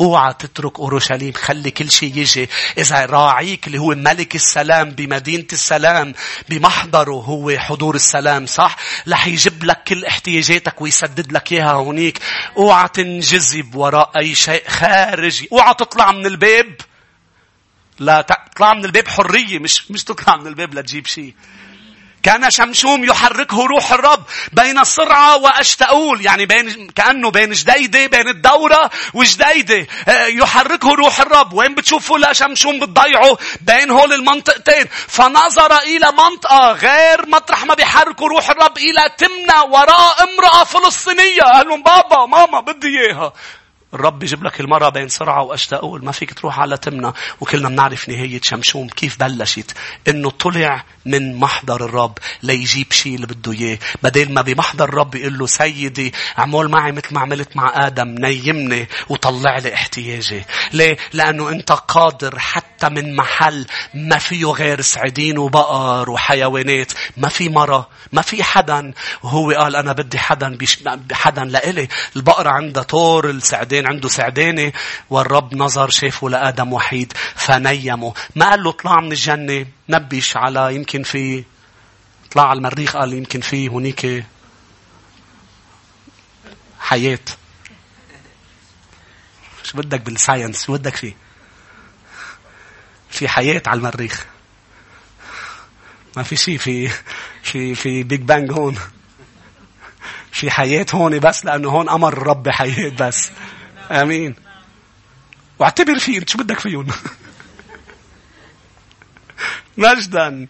[0.00, 2.48] اوعى تترك أورشليم خلي كل شيء يجي.
[2.78, 6.14] إذا راعيك اللي هو ملك السلام بمدينة السلام
[6.48, 8.76] بمحضره هو حضور السلام صح؟
[9.08, 12.18] رح يجيب لك كل احتياجاتك ويسدد لك إياها هونيك.
[12.56, 15.48] اوعى تنجذب وراء أي شيء خارجي.
[15.52, 16.76] اوعى تطلع من الباب.
[17.98, 21.34] لا تطلع من الباب حرية مش مش تطلع من الباب لتجيب شيء
[22.26, 24.22] كان شمشوم يحركه روح الرب
[24.52, 29.86] بين صرعة وأشتاول يعني بين كأنه بين جديدة بين الدورة وجديدة.
[30.08, 31.52] آه، يحركه روح الرب.
[31.52, 34.86] وين بتشوفوا لا شمشوم بتضيعه؟ بين هول المنطقتين.
[35.08, 41.42] فنظر إلى منطقة غير مطرح ما بيحركوا روح الرب إلى تمنى وراء امرأة فلسطينية.
[41.42, 43.32] قال لهم بابا ماما بدي إياها.
[43.94, 46.04] الرب يجيب لك المرة بين سرعة وأشتاؤول.
[46.04, 47.12] ما فيك تروح على تمنى.
[47.40, 49.76] وكلنا بنعرف نهاية شمشوم كيف بلشت.
[50.08, 53.78] إنه طلع من محضر الرب ليجيب شيء اللي بده إياه.
[54.02, 58.88] بدل ما بمحضر الرب يقول له سيدي اعمل معي مثل ما عملت مع آدم نيمني
[59.08, 60.42] وطلع لي احتياجي.
[60.72, 66.92] ليه؟ لأنه أنت قادر حتى من محل ما فيه غير سعدين وبقر وحيوانات.
[67.16, 68.92] ما في مرة ما في حدا
[69.22, 70.78] وهو قال أنا بدي حدا بيش...
[71.12, 71.88] حدا لإلي.
[72.16, 74.72] البقرة عندها طور السعدين عنده سعدانة
[75.10, 78.14] والرب نظر شافه لآدم وحيد فنيمه.
[78.36, 79.66] ما قال له اطلع من الجنة.
[79.88, 81.44] نبش على يمكن في
[82.30, 84.24] طلع على المريخ قال يمكن في هنيك
[86.80, 87.18] حياة.
[89.62, 91.16] شو بدك بالساينس شو بدك فيه
[93.10, 94.26] في حياة على المريخ.
[96.16, 96.90] ما في شيء في
[97.42, 98.78] في في بيج بانج هون.
[100.32, 103.30] في حياة هون بس لأنه هون أمر الرب حياة بس.
[103.90, 104.34] آمين.
[105.58, 106.86] واعتبر فيه شو بدك فيهم؟
[109.76, 110.46] مجدا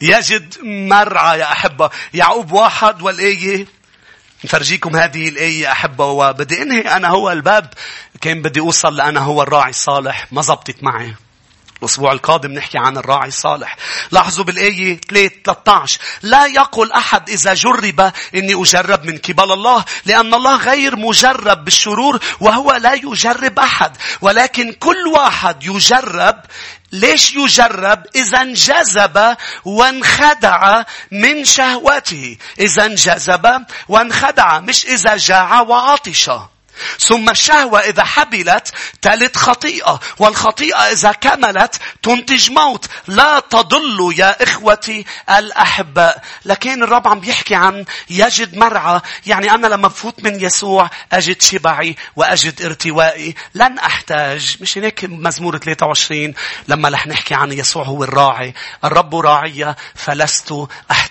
[0.00, 1.90] يجد مرعى يا أحبة.
[2.14, 3.66] يعقوب واحد والآية
[4.44, 6.06] نفرجيكم هذه الآية أحبة.
[6.06, 7.74] وبدي أنهي أنا هو الباب.
[8.20, 10.26] كان بدي أوصل لأنا هو الراعي الصالح.
[10.32, 11.14] ما زبطت معي.
[11.82, 13.76] الأسبوع القادم نحكي عن الراعي الصالح.
[14.10, 20.56] لاحظوا بالآية 13 لا يقل أحد إذا جرب إني أجرب من قبل الله لأن الله
[20.56, 23.96] غير مجرب بالشرور وهو لا يجرب أحد.
[24.20, 26.40] ولكن كل واحد يجرب
[26.92, 32.36] ليش يجرب؟ إذا انجذب وانخدع من شهوته.
[32.60, 36.30] إذا انجذب وانخدع مش إذا جاع وعطش.
[36.98, 42.86] ثم الشهوة إذا حبلت تلد خطيئة والخطيئة إذا كملت تنتج موت.
[43.06, 46.22] لا تضلوا يا إخوتي الأحباء.
[46.44, 49.00] لكن الرب عم بيحكي عن يجد مرعى.
[49.26, 53.34] يعني أنا لما بفوت من يسوع أجد شبعي وأجد ارتوائي.
[53.54, 54.56] لن أحتاج.
[54.60, 56.34] مش هيك مزمور 23
[56.68, 58.54] لما رح نحكي عن يسوع هو الراعي.
[58.84, 60.54] الرب راعي فلست
[60.90, 61.01] أحتاج.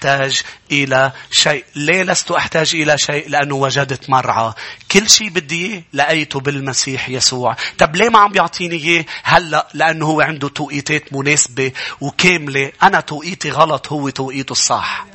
[0.72, 4.54] إلى شيء ليه لست أحتاج إلى شيء لأنه وجدت مرعى
[4.92, 7.56] كل شيء بدي إياه لقيته بالمسيح يسوع.
[7.78, 11.72] طب ليه ما عم بيعطيني إياه هلأ؟ لأنه هو عنده توقيتات مناسبة
[12.02, 12.72] وكاملة.
[12.84, 15.06] أنا توقيتي غلط هو توقيته الصح.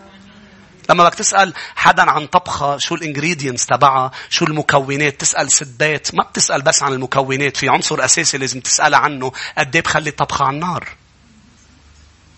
[0.91, 6.63] لما بدك تسأل حدا عن طبخة شو الانجريدينتس تبعها شو المكونات تسأل سدات ما بتسأل
[6.63, 10.89] بس عن المكونات في عنصر أساسي لازم تسأل عنه قد إيه بخلي الطبخة على النار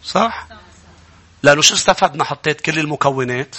[0.04, 0.47] صح؟
[1.42, 3.56] لأنه شو استفدنا حطيت كل المكونات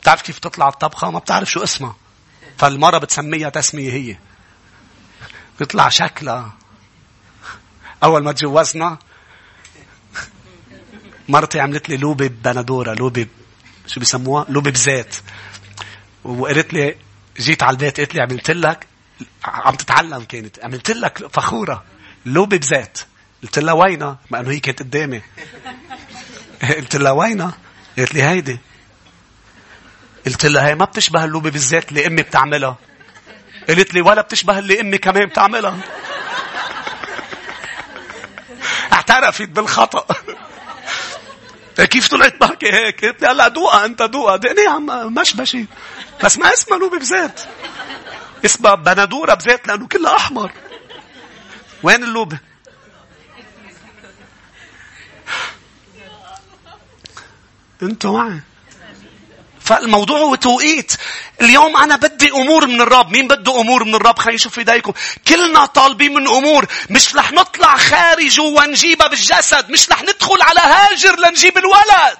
[0.00, 1.96] بتعرف كيف تطلع الطبخة ما بتعرف شو اسمها
[2.58, 4.16] فالمرة بتسميها تسمية هي.
[5.58, 6.52] بيطلع شكلها.
[8.02, 8.98] أول ما تجوزنا
[11.28, 13.26] مرتي عملت لي لوبة بندورة لوبة
[13.86, 15.16] شو بيسموها؟ لوبة بزيت.
[16.24, 16.96] وقالت لي
[17.38, 18.86] جيت على البيت قالت لي عملت لك
[19.44, 21.84] عم تتعلم كانت عملت لك فخورة
[22.26, 22.98] لوبة بزيت.
[23.42, 25.22] قلت لها وينها؟ ما إنه هي كانت قدامي.
[26.62, 27.52] قلت لها وينها؟
[27.98, 28.58] قالت لي هيدي.
[30.26, 32.76] قلت لها هي ما بتشبه اللوبة بالذات اللي أمي بتعملها.
[33.68, 35.78] قالت لي ولا بتشبه اللي أمي كمان بتعملها.
[38.92, 40.06] اعترفت بالخطأ.
[41.76, 45.64] كيف طلعت بحكي هيك؟ قلت لي هلا دوقها أنت دوقها، دقني عم مشبشي.
[46.24, 47.40] بس ما اسمها لوبة بزيت.
[48.44, 50.52] اسمها بندورة بزيت لأنه كلها أحمر.
[51.82, 52.38] وين اللوبة؟
[57.82, 58.40] أنتوا معي
[59.60, 60.92] فالموضوع هو توقيت.
[61.40, 63.10] اليوم أنا بدي أمور من الرب.
[63.10, 64.92] مين بده أمور من الرب؟ خلينا نشوف إيديكم.
[65.28, 66.66] كلنا طالبين من أمور.
[66.90, 69.70] مش رح نطلع خارج ونجيبها بالجسد.
[69.70, 72.18] مش رح ندخل على هاجر لنجيب الولد.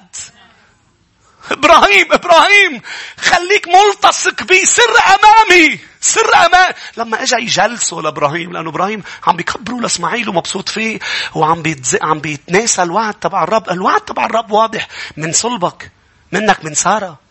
[1.51, 2.83] إبراهيم إبراهيم
[3.21, 9.81] خليك ملتصق بي سر أمامي سر أمامي لما اجى يجلسوا لإبراهيم لأنه إبراهيم عم بيكبروا
[9.81, 10.99] لإسماعيل ومبسوط فيه
[11.35, 11.97] وعم بيتز...
[12.03, 15.91] عم بيتناسى الوعد تبع الرب الوعد تبع الرب واضح من صلبك
[16.33, 17.28] منك من سارة.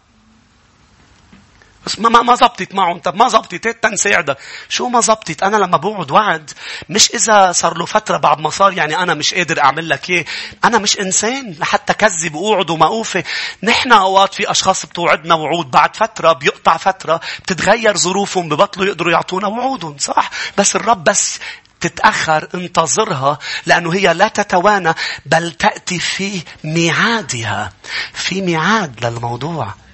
[1.87, 2.99] بس ما ما زبطت معهم.
[2.99, 4.37] طب ما زبطت تنساعدك
[4.69, 6.51] شو ما زبطت أنا لما بوعد وعد
[6.89, 10.25] مش إذا صار له فترة بعد ما صار يعني أنا مش قادر أعمل لك اياه
[10.63, 13.23] أنا مش إنسان لحتى كذب وأوعد وما أوفي.
[13.63, 15.71] نحن أوقات في أشخاص بتوعدنا وعود.
[15.71, 19.97] بعد فترة بيقطع فترة بتتغير ظروفهم ببطلوا يقدروا يعطونا وعودهم.
[19.97, 20.29] صح.
[20.57, 21.39] بس الرب بس
[21.79, 24.93] تتأخر انتظرها لأنه هي لا تتوانى
[25.25, 27.73] بل تأتي في ميعادها.
[28.13, 29.86] في ميعاد للموضوع.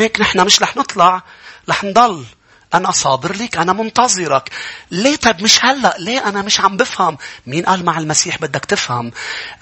[0.00, 1.22] هيك نحن مش رح نطلع
[1.68, 2.24] رح نضل.
[2.74, 4.50] أنا صابر لك أنا منتظرك.
[4.90, 9.12] ليه طب مش هلأ؟ ليه أنا مش عم بفهم؟ مين قال مع المسيح بدك تفهم؟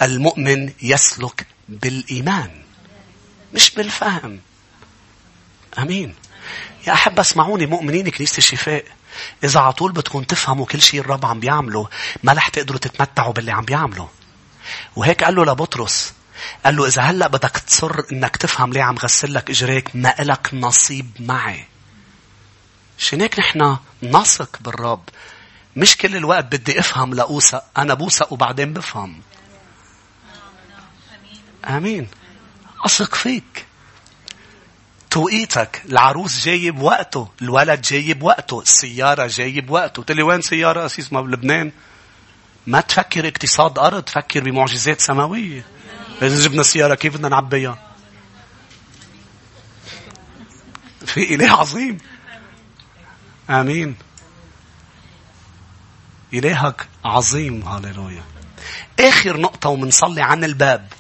[0.03, 2.51] المؤمن يسلك بالإيمان
[3.55, 4.41] مش بالفهم.
[5.79, 6.15] أمين.
[6.87, 8.85] يا أحب اسمعوني مؤمنين كنيسة الشفاء
[9.45, 11.89] إذا على طول بدكم تفهموا كل شيء الرب عم بيعمله
[12.23, 14.09] ما رح تقدروا تتمتعوا باللي عم بيعمله.
[14.97, 16.13] وهيك قال له لبطرس
[16.65, 20.51] قال له إذا هلأ بدك تصر إنك تفهم ليه عم غسل لك إجريك ما إلك
[20.55, 21.65] نصيب معي.
[22.99, 25.09] عشان هيك نحن نثق بالرب.
[25.77, 27.65] مش كل الوقت بدي أفهم لأوثق.
[27.79, 29.21] أنا بوثق وبعدين بفهم.
[31.65, 32.09] آمين.
[32.85, 33.69] أثق فيك.
[35.11, 41.13] توقيتك العروس جاي بوقته الولد جاي بوقته السيارة جاي بوقته تقول لي وين سيارة أسيس
[41.13, 41.73] ما بلبنان
[42.67, 45.65] ما تفكر اقتصاد أرض فكر بمعجزات سماوية
[46.23, 47.79] إذا جبنا سيارة كيف بدنا نعبيها؟
[51.07, 51.99] في إله عظيم.
[53.51, 53.97] آمين.
[56.35, 57.69] إلهك عظيم.
[57.69, 58.23] هاليلويا.
[59.01, 60.93] آخر نقطة ومنصلي عن الباب.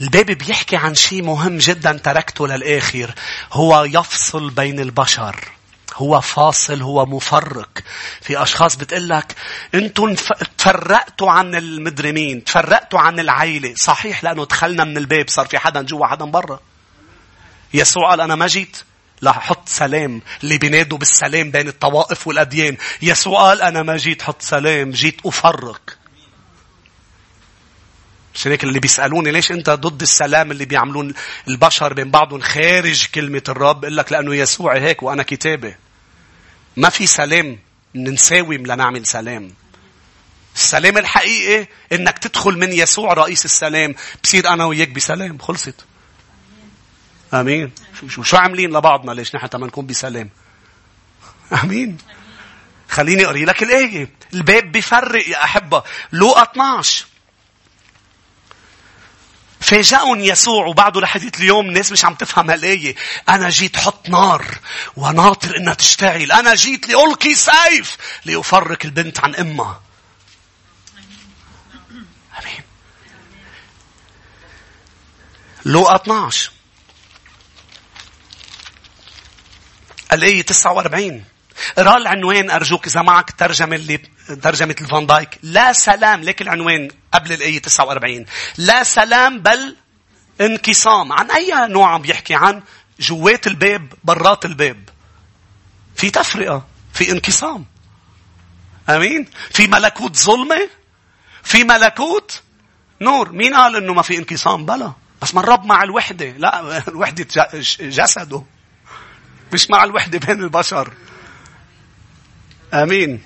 [0.00, 3.14] الباب بيحكي عن شيء مهم جدا تركته للآخر.
[3.52, 5.48] هو يفصل بين البشر.
[5.94, 7.78] هو فاصل هو مفرق
[8.20, 9.34] في أشخاص بتقول لك
[9.74, 10.14] أنتم
[10.58, 13.74] تفرقتوا عن المدري مين تفرقتوا عن العيلة.
[13.76, 16.60] صحيح لأنه دخلنا من الباب صار في حدا جوا حدا برا.
[17.74, 18.76] يسوع قال أنا ما جيت
[19.22, 22.76] لحط سلام اللي بينادوا بالسلام بين الطوائف والأديان.
[23.02, 25.81] يسوع قال أنا ما جيت حط سلام جيت أفرق.
[28.34, 31.14] عشان هيك اللي بيسألوني ليش أنت ضد السلام اللي بيعملون
[31.48, 35.74] البشر بين بعضهم خارج كلمة الرب؟ بقول لك لأنه يسوع هيك وأنا كتابي.
[36.76, 37.58] ما في سلام
[37.94, 39.54] نساوم لنعمل سلام.
[40.56, 43.94] السلام الحقيقي إنك تدخل من يسوع رئيس السلام.
[44.24, 45.38] بصير أنا وياك بسلام.
[45.38, 45.84] خلصت.
[47.34, 47.72] آمين.
[48.08, 50.30] شو شو عاملين لبعضنا؟ ليش نحن ما نكون بسلام؟
[51.64, 51.98] آمين.
[52.88, 54.10] خليني أقري لك الآية.
[54.34, 55.82] الباب بيفرق يا أحبة.
[56.12, 57.06] لوقا 12
[59.62, 62.94] فاجأهم يسوع وبعده لحديث اليوم الناس مش عم تفهم هالآية.
[63.28, 64.58] أنا جيت حط نار
[64.96, 66.32] وناطر إنها تشتعل.
[66.32, 69.82] أنا جيت لألقي سيف لأفرق البنت عن أمها.
[72.42, 72.62] أمين.
[75.64, 76.50] لوقا 12
[80.12, 81.24] الآية 49
[81.78, 84.00] اقرا العنوان أرجوك إذا معك ترجمة اللي
[84.42, 85.38] ترجمة الفان دايك.
[85.42, 88.24] لا سلام لك العنوان قبل الآية 49
[88.58, 89.76] لا سلام بل
[90.40, 91.12] انقسام.
[91.12, 92.62] عن أي نوع عم بيحكي عن
[93.00, 94.88] جوات الباب برات الباب.
[95.96, 97.64] في تفرقة في انقسام.
[98.88, 100.68] أمين؟ في ملكوت ظلمة
[101.42, 102.42] في ملكوت
[103.00, 103.32] نور.
[103.32, 104.92] مين قال إنه ما في انقسام؟ بلا.
[105.22, 106.26] بس ما الرب مع الوحدة.
[106.26, 107.26] لا الوحدة
[107.80, 108.42] جسده.
[109.52, 110.92] مش مع الوحدة بين البشر.
[112.74, 113.22] آمين.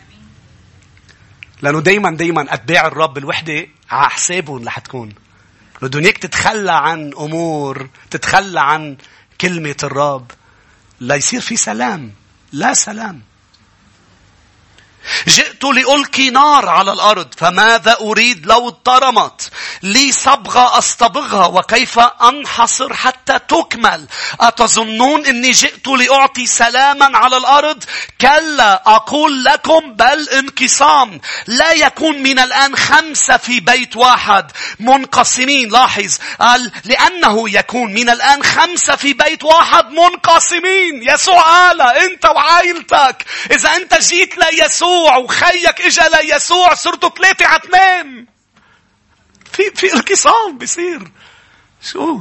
[1.62, 5.14] لأنه دايما دايما أتباع الرب الوحدة على حسابهم رح تكون.
[5.82, 8.96] اياك تتخلى عن أمور تتخلى عن
[9.40, 10.30] كلمة الرب.
[11.00, 12.12] ليصير في سلام.
[12.52, 13.22] لا سلام.
[15.28, 19.50] جئت لألقي نار على الأرض فماذا أريد لو اضطرمت؟
[19.82, 24.06] لي صبغة أصطبغها وكيف أنحصر حتى تكمل؟
[24.40, 27.84] أتظنون أني جئت لأعطي سلاما على الأرض؟
[28.20, 31.20] كلا أقول لكم بل انقسام.
[31.46, 34.52] لا يكون من الآن خمسة في بيت واحد.
[34.80, 36.16] منقسمين لاحظ.
[36.40, 41.02] قال لأنه يكون من الآن خمسة في بيت واحد منقسمين.
[41.02, 43.24] يسوع قال أنت وعائلتك.
[43.50, 48.26] إذا أنت جيت ليسوع وخيك إجا ليسوع صرتوا ثلاثة على اثنين.
[49.52, 51.10] في في انقسام بيصير.
[51.82, 52.20] شو؟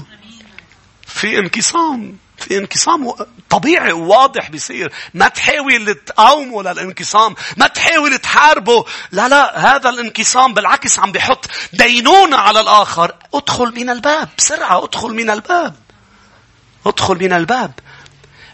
[1.07, 2.17] في انقسام.
[2.37, 3.13] في انقسام
[3.49, 4.93] طبيعي وواضح بيصير.
[5.13, 7.35] ما تحاول تقاومه للانقسام.
[7.57, 8.85] ما تحاول تحاربه.
[9.11, 13.15] لا لا هذا الانقسام بالعكس عم بيحط دينونة على الآخر.
[13.33, 14.29] ادخل من الباب.
[14.37, 15.75] بسرعة ادخل من الباب.
[16.85, 17.71] ادخل من الباب.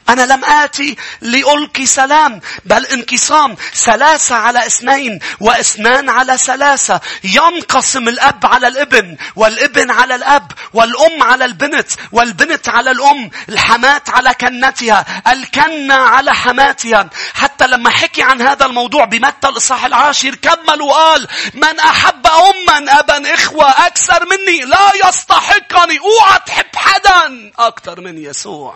[0.10, 7.02] أنا لم آتي لألقي سلام بل انقسام ثلاثة على اثنين واثنان على ثلاثة.
[7.24, 14.34] ينقسم الأب على الابن والابن على الأب والأم على البنت والبنت على الأم الحماة على
[14.34, 17.10] كنتها الكنة على حماتها.
[17.34, 23.34] حتى لما حكي عن هذا الموضوع بمتى الإصحاح العاشر كمل وقال من أحب أما أبا
[23.34, 26.00] إخوة أكثر مني لا يستحقني.
[26.00, 27.52] أوعى تحب حدا.
[27.60, 28.76] أكثر من يسوع.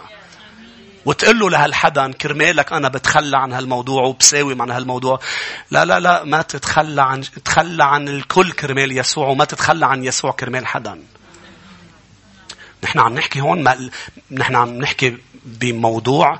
[1.06, 5.20] وتقول له لهالحدا كرمالك أنا بتخلى عن هالموضوع وبساوم عن هالموضوع.
[5.72, 10.32] لا لا لا ما تتخلى عن تخلى عن الكل كرمال يسوع وما تتخلى عن يسوع
[10.32, 10.99] كرمال حدا.
[12.84, 13.89] نحن عم نحكي هون ما...
[14.32, 16.39] نحن عم نحكي بموضوع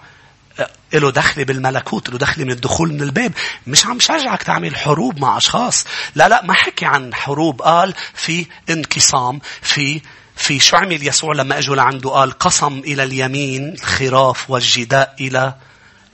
[0.60, 3.34] آه، له دخل بالملكوت له دخل من الدخول من الباب.
[3.68, 5.86] مش عم شجعك تعمل حروب مع أشخاص.
[6.16, 7.62] لا لا ما حكي عن حروب.
[7.62, 10.02] قال في انقسام في
[10.36, 15.54] في شو عمل يسوع لما اجوا لعنده؟ قال قسم إلى اليمين الخراف والجداء إلى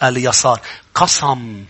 [0.03, 0.59] اليسار.
[0.95, 1.65] قسم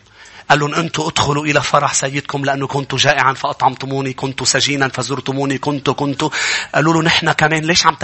[0.52, 5.90] قال لهم أنتم ادخلوا إلى فرح سيدكم لأنه كنت جائعا فأطعمتموني كنت سجينا فزرتموني كنت
[5.90, 6.24] كنت.
[6.76, 7.98] قالوا له نحن كمان ليش عم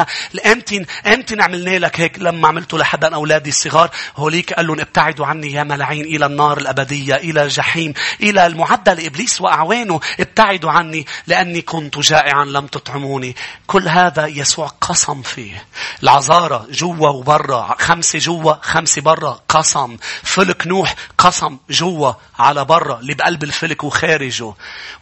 [0.45, 3.89] إمتى إمتى عملنا لك هيك لما عملته لحدا أولادي الصغار.
[4.17, 9.41] هوليك قال لهم ابتعدوا عني يا ملعين إلى النار الأبدية إلى الجحيم إلى المعدة لإبليس
[9.41, 9.99] وأعوانه.
[10.19, 13.35] ابتعدوا عني لأني كنت جائعا لم تطعموني.
[13.67, 15.65] كل هذا يسوع قسم فيه.
[16.03, 17.75] العذارة جوا وبرا.
[17.79, 19.97] خمسة جوا خمسة برا قسم.
[20.23, 22.13] فلك نوح قسم جوا.
[22.39, 24.53] على برا اللي بقلب الفلك وخارجه.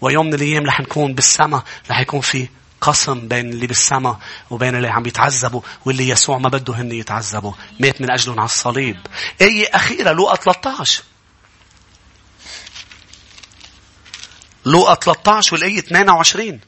[0.02, 2.48] ويوم من الأيام رح نكون بالسماء رح يكون في
[2.82, 4.20] قسم بين اللي بالسماء
[4.50, 7.54] وبين اللي عم يتعذبوا واللي يسوع ما بده هن يتعذبوا.
[7.80, 8.98] مات من أجلهم على الصليب.
[9.42, 11.04] آية أخيرة لوقا 13
[14.66, 16.60] لوقا 13 والآية 22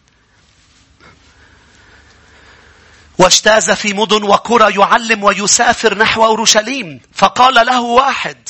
[3.18, 7.00] واجتاز في مدن وقرى يعلم ويسافر نحو أورشليم.
[7.14, 8.50] فقال له واحد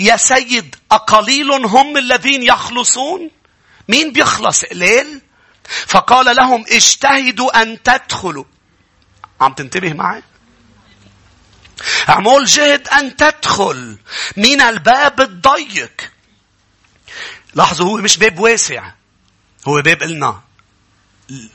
[0.00, 3.30] يا سيد أقليل هم الذين يخلصون؟
[3.88, 5.20] مين بيخلص؟ قليل
[5.86, 8.44] فقال لهم اجتهدوا أن تدخلوا.
[9.40, 10.22] عم تنتبه معي؟
[12.08, 13.98] اعمل جهد أن تدخل
[14.36, 16.12] من الباب الضيق.
[17.54, 18.92] لاحظوا هو مش باب واسع
[19.68, 20.40] هو باب قلنا.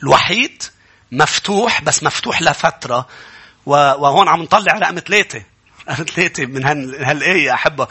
[0.02, 0.62] الوحيد
[1.12, 3.08] مفتوح بس مفتوح لفترة
[3.66, 5.44] وهون عم نطلع رقم ثلاثة.
[6.14, 6.64] ثلاثة من
[7.04, 7.88] هالآية أحبها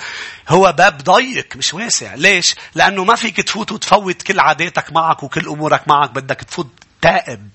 [0.49, 2.15] هو باب ضيق مش واسع.
[2.15, 6.11] ليش؟ لأنه ما فيك تفوت وتفوت كل عاداتك معك وكل أمورك معك.
[6.11, 6.69] بدك تفوت
[7.01, 7.49] تائب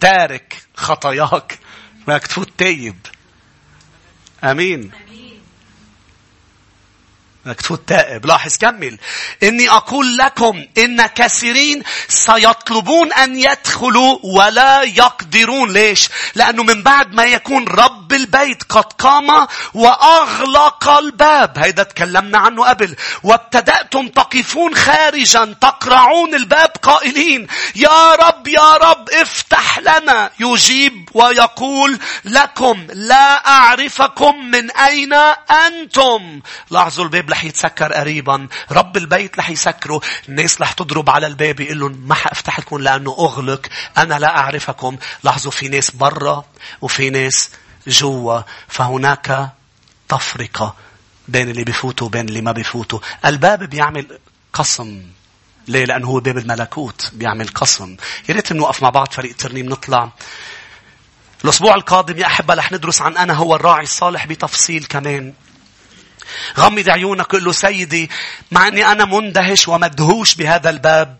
[0.00, 1.58] تارك خطاياك.
[2.06, 2.98] بدك تفوت تايب.
[4.44, 4.90] أمين.
[7.52, 8.26] تفوت تائب.
[8.26, 8.98] لاحظ كمل.
[9.42, 15.72] إني أقول لكم إن كثيرين سيطلبون أن يدخلوا ولا يقدرون.
[15.72, 21.58] ليش؟ لأنه من بعد ما يكون رب البيت قد قام وأغلق الباب.
[21.58, 22.96] هيدا تكلمنا عنه قبل.
[23.22, 30.30] وابتدأتم تقفون خارجا تقرعون الباب قائلين يا رب يا رب افتح لنا.
[30.40, 35.12] يجيب ويقول لكم لا أعرفكم من أين
[35.66, 36.40] أنتم.
[36.70, 41.80] لاحظوا الباب رح يتسكر قريبا رب البيت رح يسكره الناس رح تضرب على الباب يقول
[41.80, 43.66] لهم ما حافتح لكم لأنه أغلق
[43.98, 46.44] أنا لا أعرفكم لاحظوا في ناس برا
[46.80, 47.50] وفي ناس
[47.86, 49.52] جوا فهناك
[50.08, 50.74] تفرقة
[51.28, 54.18] بين اللي بيفوتوا وبين اللي ما بيفوتوا الباب بيعمل
[54.52, 55.02] قسم
[55.68, 57.96] ليه؟ لأنه هو باب الملكوت بيعمل قسم.
[58.28, 60.10] يا ريت نوقف مع بعض فريق ترنيم نطلع.
[61.44, 65.32] الأسبوع القادم يا أحبة رح ندرس عن أنا هو الراعي الصالح بتفصيل كمان.
[66.58, 68.10] غمض عيونك قل له سيدي
[68.50, 71.16] مع أني أنا مندهش ومدهوش بهذا الباب.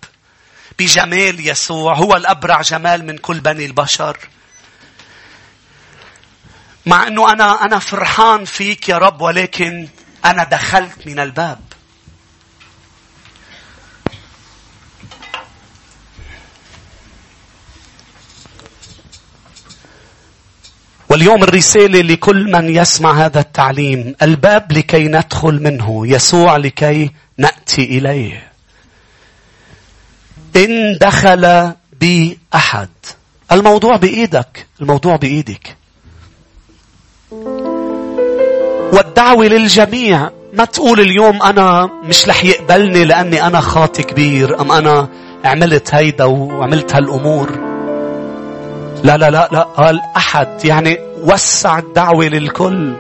[0.79, 4.19] بجمال يسوع هو الأبرع جمال من كل بني البشر.
[6.87, 9.89] مع أنه أنا أنا فرحان فيك يا رب ولكن
[10.25, 11.64] أنا دخلت من الباب.
[21.15, 24.15] واليوم الرسالة لكل من يسمع هذا التعليم.
[24.23, 28.53] الباب لكي ندخل منه يسوع لكي نأتي إليه.
[30.57, 32.89] إن دخل بي أحد.
[33.53, 35.77] الموضوع بإيدك الموضوع بإيدك.
[38.93, 40.31] والدعوة للجميع.
[40.53, 45.09] ما تقول اليوم أنا مش رح يقبلني لأني أنا خاطي كبير أم أنا
[45.45, 47.74] عملت هيدا وعملت هالأمور.
[49.05, 49.63] لا لا لا لا.
[49.63, 52.95] قال أحد يعني وسع الدعوة للكل.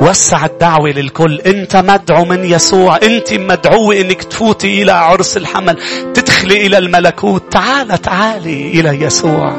[0.00, 1.40] وسع الدعوة للكل.
[1.40, 2.96] أنت مدعو من يسوع.
[2.96, 5.76] أنت مدعوة أنك تفوتي إلى عرس الحمل.
[6.14, 7.52] تدخلي إلى الملكوت.
[7.52, 9.56] تعال تعالي إلى يسوع.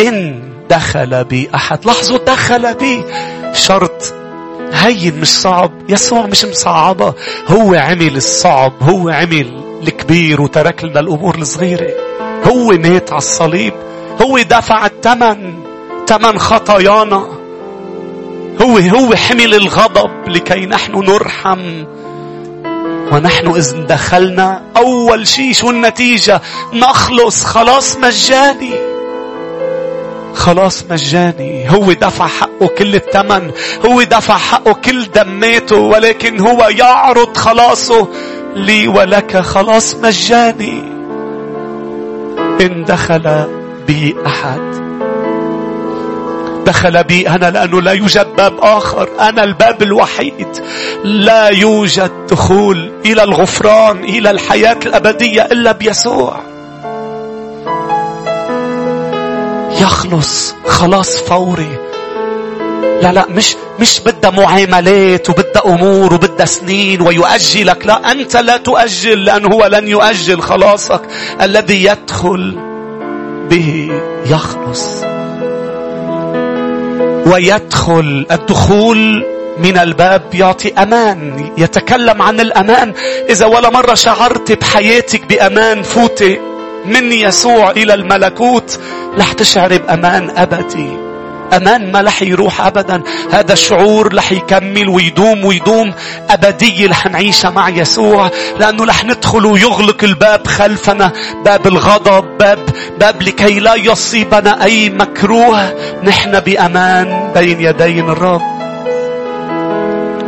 [0.00, 1.86] إن دخل بي أحد.
[1.86, 3.04] لاحظوا دخل بي.
[3.52, 4.14] شرط
[4.72, 5.72] هين مش صعب.
[5.88, 7.14] يسوع مش مصعبة.
[7.48, 8.72] هو عمل الصعب.
[8.82, 12.03] هو عمل الكبير وترك لنا الأمور الصغيرة.
[12.46, 13.74] هو مات على الصليب.
[14.22, 15.54] هو دفع الثمن
[16.06, 17.28] ثمن خطايانا.
[18.62, 21.84] هو هو حمل الغضب لكي نحن نرحم.
[23.12, 24.62] ونحن إذ دخلنا.
[24.76, 26.40] أول شيء شو النتيجة؟
[26.72, 27.44] نخلص.
[27.44, 28.74] خلاص مجاني.
[30.34, 31.70] خلاص مجاني.
[31.70, 33.50] هو دفع حقه كل الثمن
[33.86, 35.76] هو دفع حقه كل دماته.
[35.76, 38.08] ولكن هو يعرض خلاصه.
[38.56, 40.93] لي ولك خلاص مجاني.
[42.60, 43.46] إن دخل
[43.86, 44.84] بي أحد.
[46.66, 49.08] دخل بي أنا لأنه لا يوجد باب آخر.
[49.20, 50.48] أنا الباب الوحيد.
[51.04, 56.40] لا يوجد دخول إلى الغفران إلى الحياة الأبدية إلا بيسوع.
[59.80, 61.93] يخلص خلاص فوري.
[63.04, 67.86] لا لا مش مش بدها معاملات وبدها أمور وبدها سنين ويؤجلك.
[67.86, 71.00] لا أنت لا تؤجل لأنه هو لن يؤجل خلاصك.
[71.40, 72.58] الذي يدخل
[73.50, 75.04] به يخلص.
[77.26, 79.24] ويدخل الدخول
[79.58, 82.92] من الباب يعطي أمان يتكلم عن الأمان.
[83.30, 86.40] إذا ولا مرة شعرت بحياتك بأمان فوتي
[86.86, 88.78] من يسوع إلى الملكوت.
[89.18, 91.13] رح تشعري بأمان أبدي.
[91.52, 93.02] أمان ما رح يروح أبدا.
[93.30, 95.94] هذا الشعور رح يكمل ويدوم ويدوم.
[96.30, 98.30] أبدية رح نعيشها مع يسوع.
[98.58, 101.12] لأنه رح ندخل ويغلق الباب خلفنا.
[101.44, 102.58] باب الغضب باب
[102.98, 105.74] باب لكي لا يصيبنا أي مكروه.
[106.04, 108.42] نحن بأمان بين يدين الرب.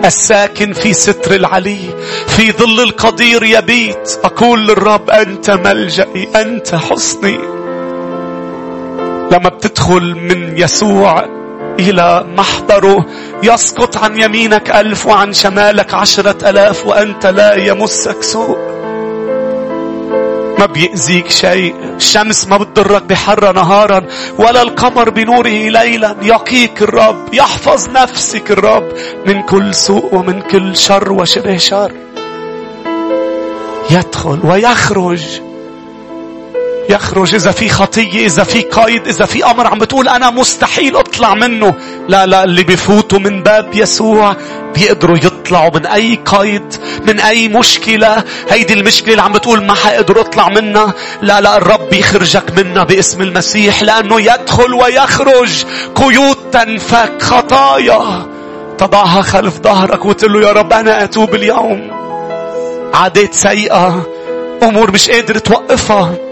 [0.05, 1.81] الساكن في ستر العلي
[2.27, 4.21] في ظل القدير يبيت.
[4.25, 7.56] أقول للرب أنت ملجئي أنت حصني.
[9.33, 11.25] لما بتدخل من يسوع
[11.81, 13.07] إلى محضره
[13.43, 18.59] يسقط عن يمينك ألف وعن شمالك عشرة ألاف وأنت لا يمسك سوء.
[20.59, 21.75] ما بيأذيك شيء.
[21.97, 24.07] الشمس ما بتضرك بحر نهارا
[24.39, 26.17] ولا القمر بنوره ليلا.
[26.23, 28.89] يقيك الرب يحفظ نفسك الرب
[29.27, 31.93] من كل سوء ومن كل شر وشبه شر.
[33.91, 35.46] يدخل ويخرج.
[36.91, 41.35] يخرج إذا في خطية إذا في قيد إذا في أمر عم بتقول أنا مستحيل أطلع
[41.35, 41.75] منه.
[42.09, 44.37] لا لا اللي بفوتوا من باب يسوع
[44.75, 46.75] بيقدروا يطلعوا من أي قيد
[47.07, 48.25] من أي مشكلة.
[48.51, 50.95] هيدي المشكلة اللي عم بتقول ما حقدر أطلع منها.
[51.23, 55.65] لا لا الرب يخرجك منها باسم المسيح لأنه يدخل ويخرج
[55.95, 58.27] قيود تنفك خطايا
[58.79, 61.91] تضعها خلف ظهرك وتقول له يا رب أنا أتوب اليوم.
[62.95, 64.07] عادات سيئة
[64.63, 66.26] أمور مش قادر توقفها.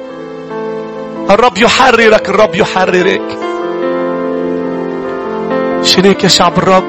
[1.30, 3.38] الرب يحررك الرب يحررك.
[5.82, 6.84] شريك يا شعب الرب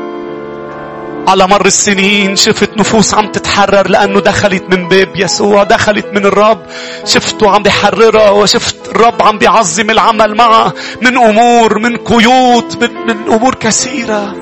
[1.27, 6.61] على مر السنين شفت نفوس عم تتحرر لأنه دخلت من باب يسوع دخلت من الرب.
[7.05, 13.33] شفته عم بيحررها وشفت الرب عم بيعظم العمل معها من أمور من قيود من, من
[13.33, 14.35] أمور كثيرة.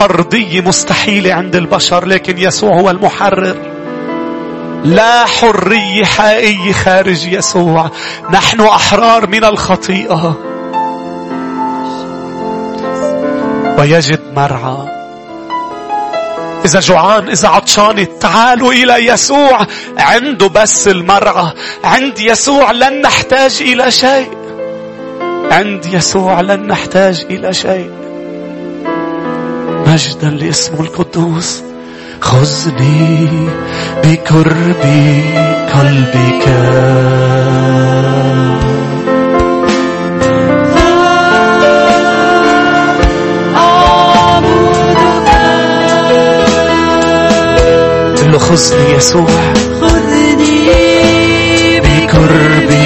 [0.00, 3.56] أرضية مستحيلة عند البشر لكن يسوع هو المحرر.
[4.84, 7.90] لا حرية حقيقية خارج يسوع.
[8.32, 10.36] نحن أحرار من الخطيئة.
[13.78, 14.98] ويجد مرعى.
[16.64, 19.66] إذا جوعان إذا عطشان تعالوا إلى يسوع.
[19.98, 21.52] عنده بس المرعى.
[21.84, 24.30] عند يسوع لن نحتاج إلى شيء.
[25.50, 27.90] عند يسوع لن نحتاج إلى شيء.
[29.86, 31.67] مجدا لاسمه القدوس.
[32.20, 33.28] خذني
[34.04, 34.84] بقرب
[35.74, 36.48] قلبك.
[48.48, 49.26] خذني يسوع.
[49.80, 50.70] خذني
[51.80, 52.77] بقرب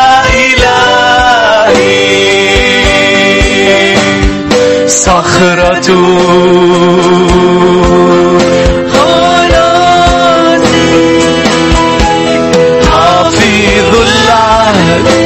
[4.88, 5.88] صخرة.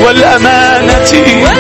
[0.05, 1.60] والأمانة.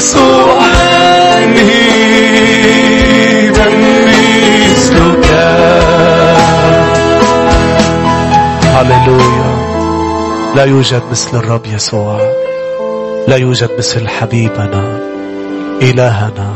[0.00, 0.60] يسوع
[1.46, 2.88] مهيبا
[4.70, 5.26] مثلك
[8.64, 9.50] هللويا
[10.56, 12.20] لا يوجد مثل الرب يسوع.
[13.28, 14.98] لا يوجد مثل حبيبنا
[15.82, 16.52] إلهنا.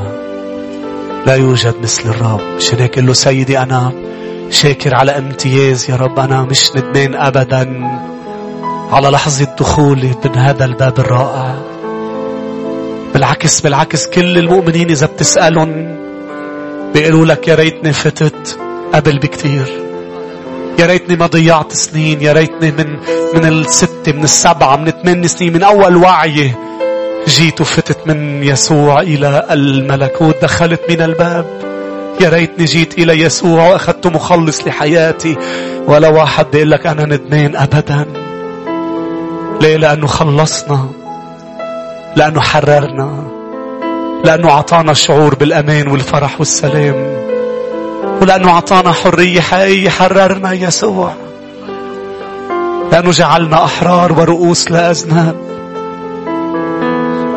[1.27, 2.41] لا يوجد مثل الرب.
[2.57, 3.93] عشان هيك له سيدي أنا؟
[4.51, 6.19] شاكر على امتياز يا رب.
[6.19, 7.91] أنا مش ندمان أبدا
[8.93, 11.64] على لحظة دخولي من هذا الباب الرائع.
[13.15, 15.97] بالعكس بالعكس كل المؤمنين إذا بتسألهم
[16.95, 18.59] بيقولوا لك يا ريتني فتت
[18.95, 19.67] قبل بكتير.
[20.79, 22.99] يا ريتني ما ضيعت سنين يا ريتني من
[23.35, 26.53] من الستة من السبعة من ثمان سنين من أول وعي
[27.29, 31.47] جيت وفتت من يسوع إلى الملكوت دخلت من الباب.
[32.21, 35.37] يا ريتني جيت إلى يسوع وأخذت مخلص لحياتي.
[35.87, 38.07] ولا واحد بيقول لك أنا ندمان أبدا.
[39.61, 41.04] ليه؟ لأنه خلصنا.
[42.17, 43.25] لأنه حررنا
[44.25, 47.25] لأنه أعطانا شعور بالأمان والفرح والسلام
[48.21, 51.13] ولأنه أعطانا حرية حقيقية حررنا يسوع.
[52.93, 55.37] لأنه جعلنا أحرار ورؤوس لا أذناب.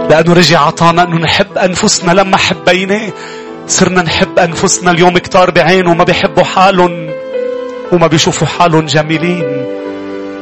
[0.09, 3.09] لأنه رجع أعطانا أنه نحب أنفسنا لما حبيناه.
[3.67, 7.09] صرنا نحب أنفسنا اليوم كتار بعينه وما بيحبوا حالهم
[7.91, 9.65] وما بيشوفوا حالهم جميلين.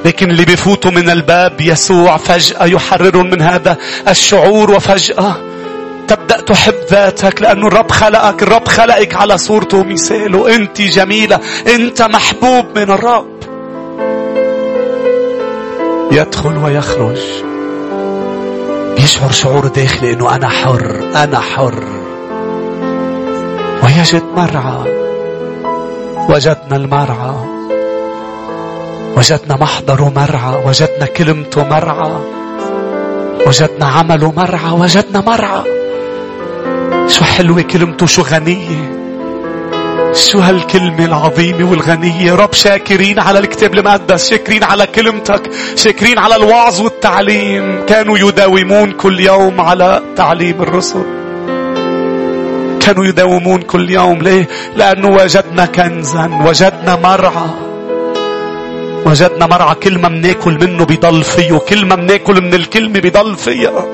[0.06, 3.78] لكن اللي بيفوتوا من الباب يسوع فجأة يحررهم من هذا
[4.08, 5.36] الشعور وفجأة
[6.08, 11.40] تبدأ تحب ذاتك لأنه الرب خلقك الرب خلقك على صورته ومثاله أنت جميلة
[11.76, 13.36] أنت محبوب من الرب.
[16.12, 17.22] يدخل ويخرج.
[18.98, 21.84] يشعر شعور داخلي أنه أنا حر أنا حر.
[23.84, 25.06] ويجد مرعى.
[26.30, 27.55] وجدنا المرعى.
[29.16, 32.12] وجدنا محضره مرعى وجدنا كلمته مرعى.
[33.48, 35.64] وجدنا عمله مرعى وجدنا مرعى.
[37.08, 39.06] شو حلوة كلمته شو غنية.
[40.14, 42.36] شو هالكلمة العظيمة والغنية.
[42.36, 45.42] رب شاكرين على الكتاب المقدس شاكرين على كلمتك
[45.76, 47.86] شاكرين على الوعظ والتعليم.
[47.86, 51.04] كانوا يداومون كل يوم على تعليم الرسل.
[52.80, 54.22] كانوا يداومون كل يوم.
[54.22, 57.65] ليه؟ لأنه وجدنا كنزا وجدنا مرعى.
[59.06, 63.86] وجدنا مرعى كل ما بناكل منه بيضل فيه وكل ما بناكل من الكلمة بيضل فيها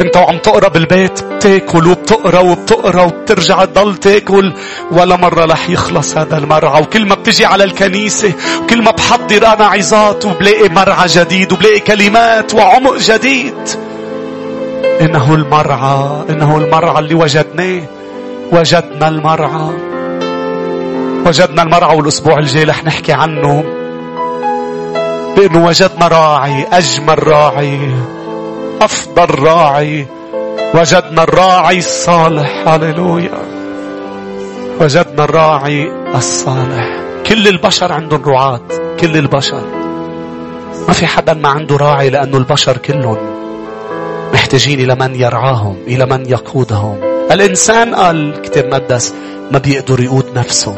[0.00, 4.52] انت وعم تقرأ بالبيت بتاكل وبتقرأ وبتقرأ وبترجع تضل تاكل
[4.92, 6.82] ولا مرة رح يخلص هذا المرعى.
[6.82, 12.54] وكل ما بتجي على الكنيسة وكل ما بحضر أنا عظات وبلاقي مرعى جديد وبلاقي كلمات
[12.54, 13.68] وعمق جديد.
[15.00, 17.82] إنه المرعى إنه المرعى اللي وجدناه.
[18.52, 19.70] وجدنا المرعى.
[21.26, 23.77] وجدنا المرعى والأسبوع الجاي رح نحكي عنه.
[25.38, 27.94] بانه وجدنا راعي أجمل راعي
[28.80, 30.06] أفضل راعي.
[30.74, 33.38] وجدنا الراعي الصالح هللويا.
[34.80, 37.00] وجدنا الراعي الصالح.
[37.26, 38.60] كل البشر عندهم رعاة
[39.00, 39.62] كل البشر.
[40.88, 43.18] ما في حدا ما عنده راعي لأنه البشر كلهم
[44.34, 47.00] محتاجين إلى من يرعاهم إلى من يقودهم.
[47.30, 49.14] الإنسان قال الكتاب المقدس
[49.50, 50.74] ما بيقدر يقود نفسه.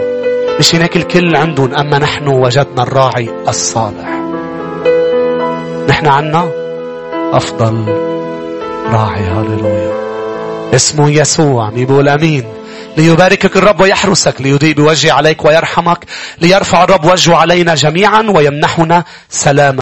[0.59, 4.20] مش هناك الكل عندهم أما نحن وجدنا الراعي الصالح.
[6.01, 6.51] نحن عنا
[7.32, 7.85] أفضل
[8.93, 9.22] راعي.
[9.22, 9.93] هاليلويا
[10.74, 12.44] اسمه يسوع بيقول أمين.
[12.97, 16.05] ليباركك الرب ويحرسك ليضيء بوجهه عليك ويرحمك
[16.40, 19.78] ليرفع الرب وجهه علينا جميعا ويمنحنا سلاما.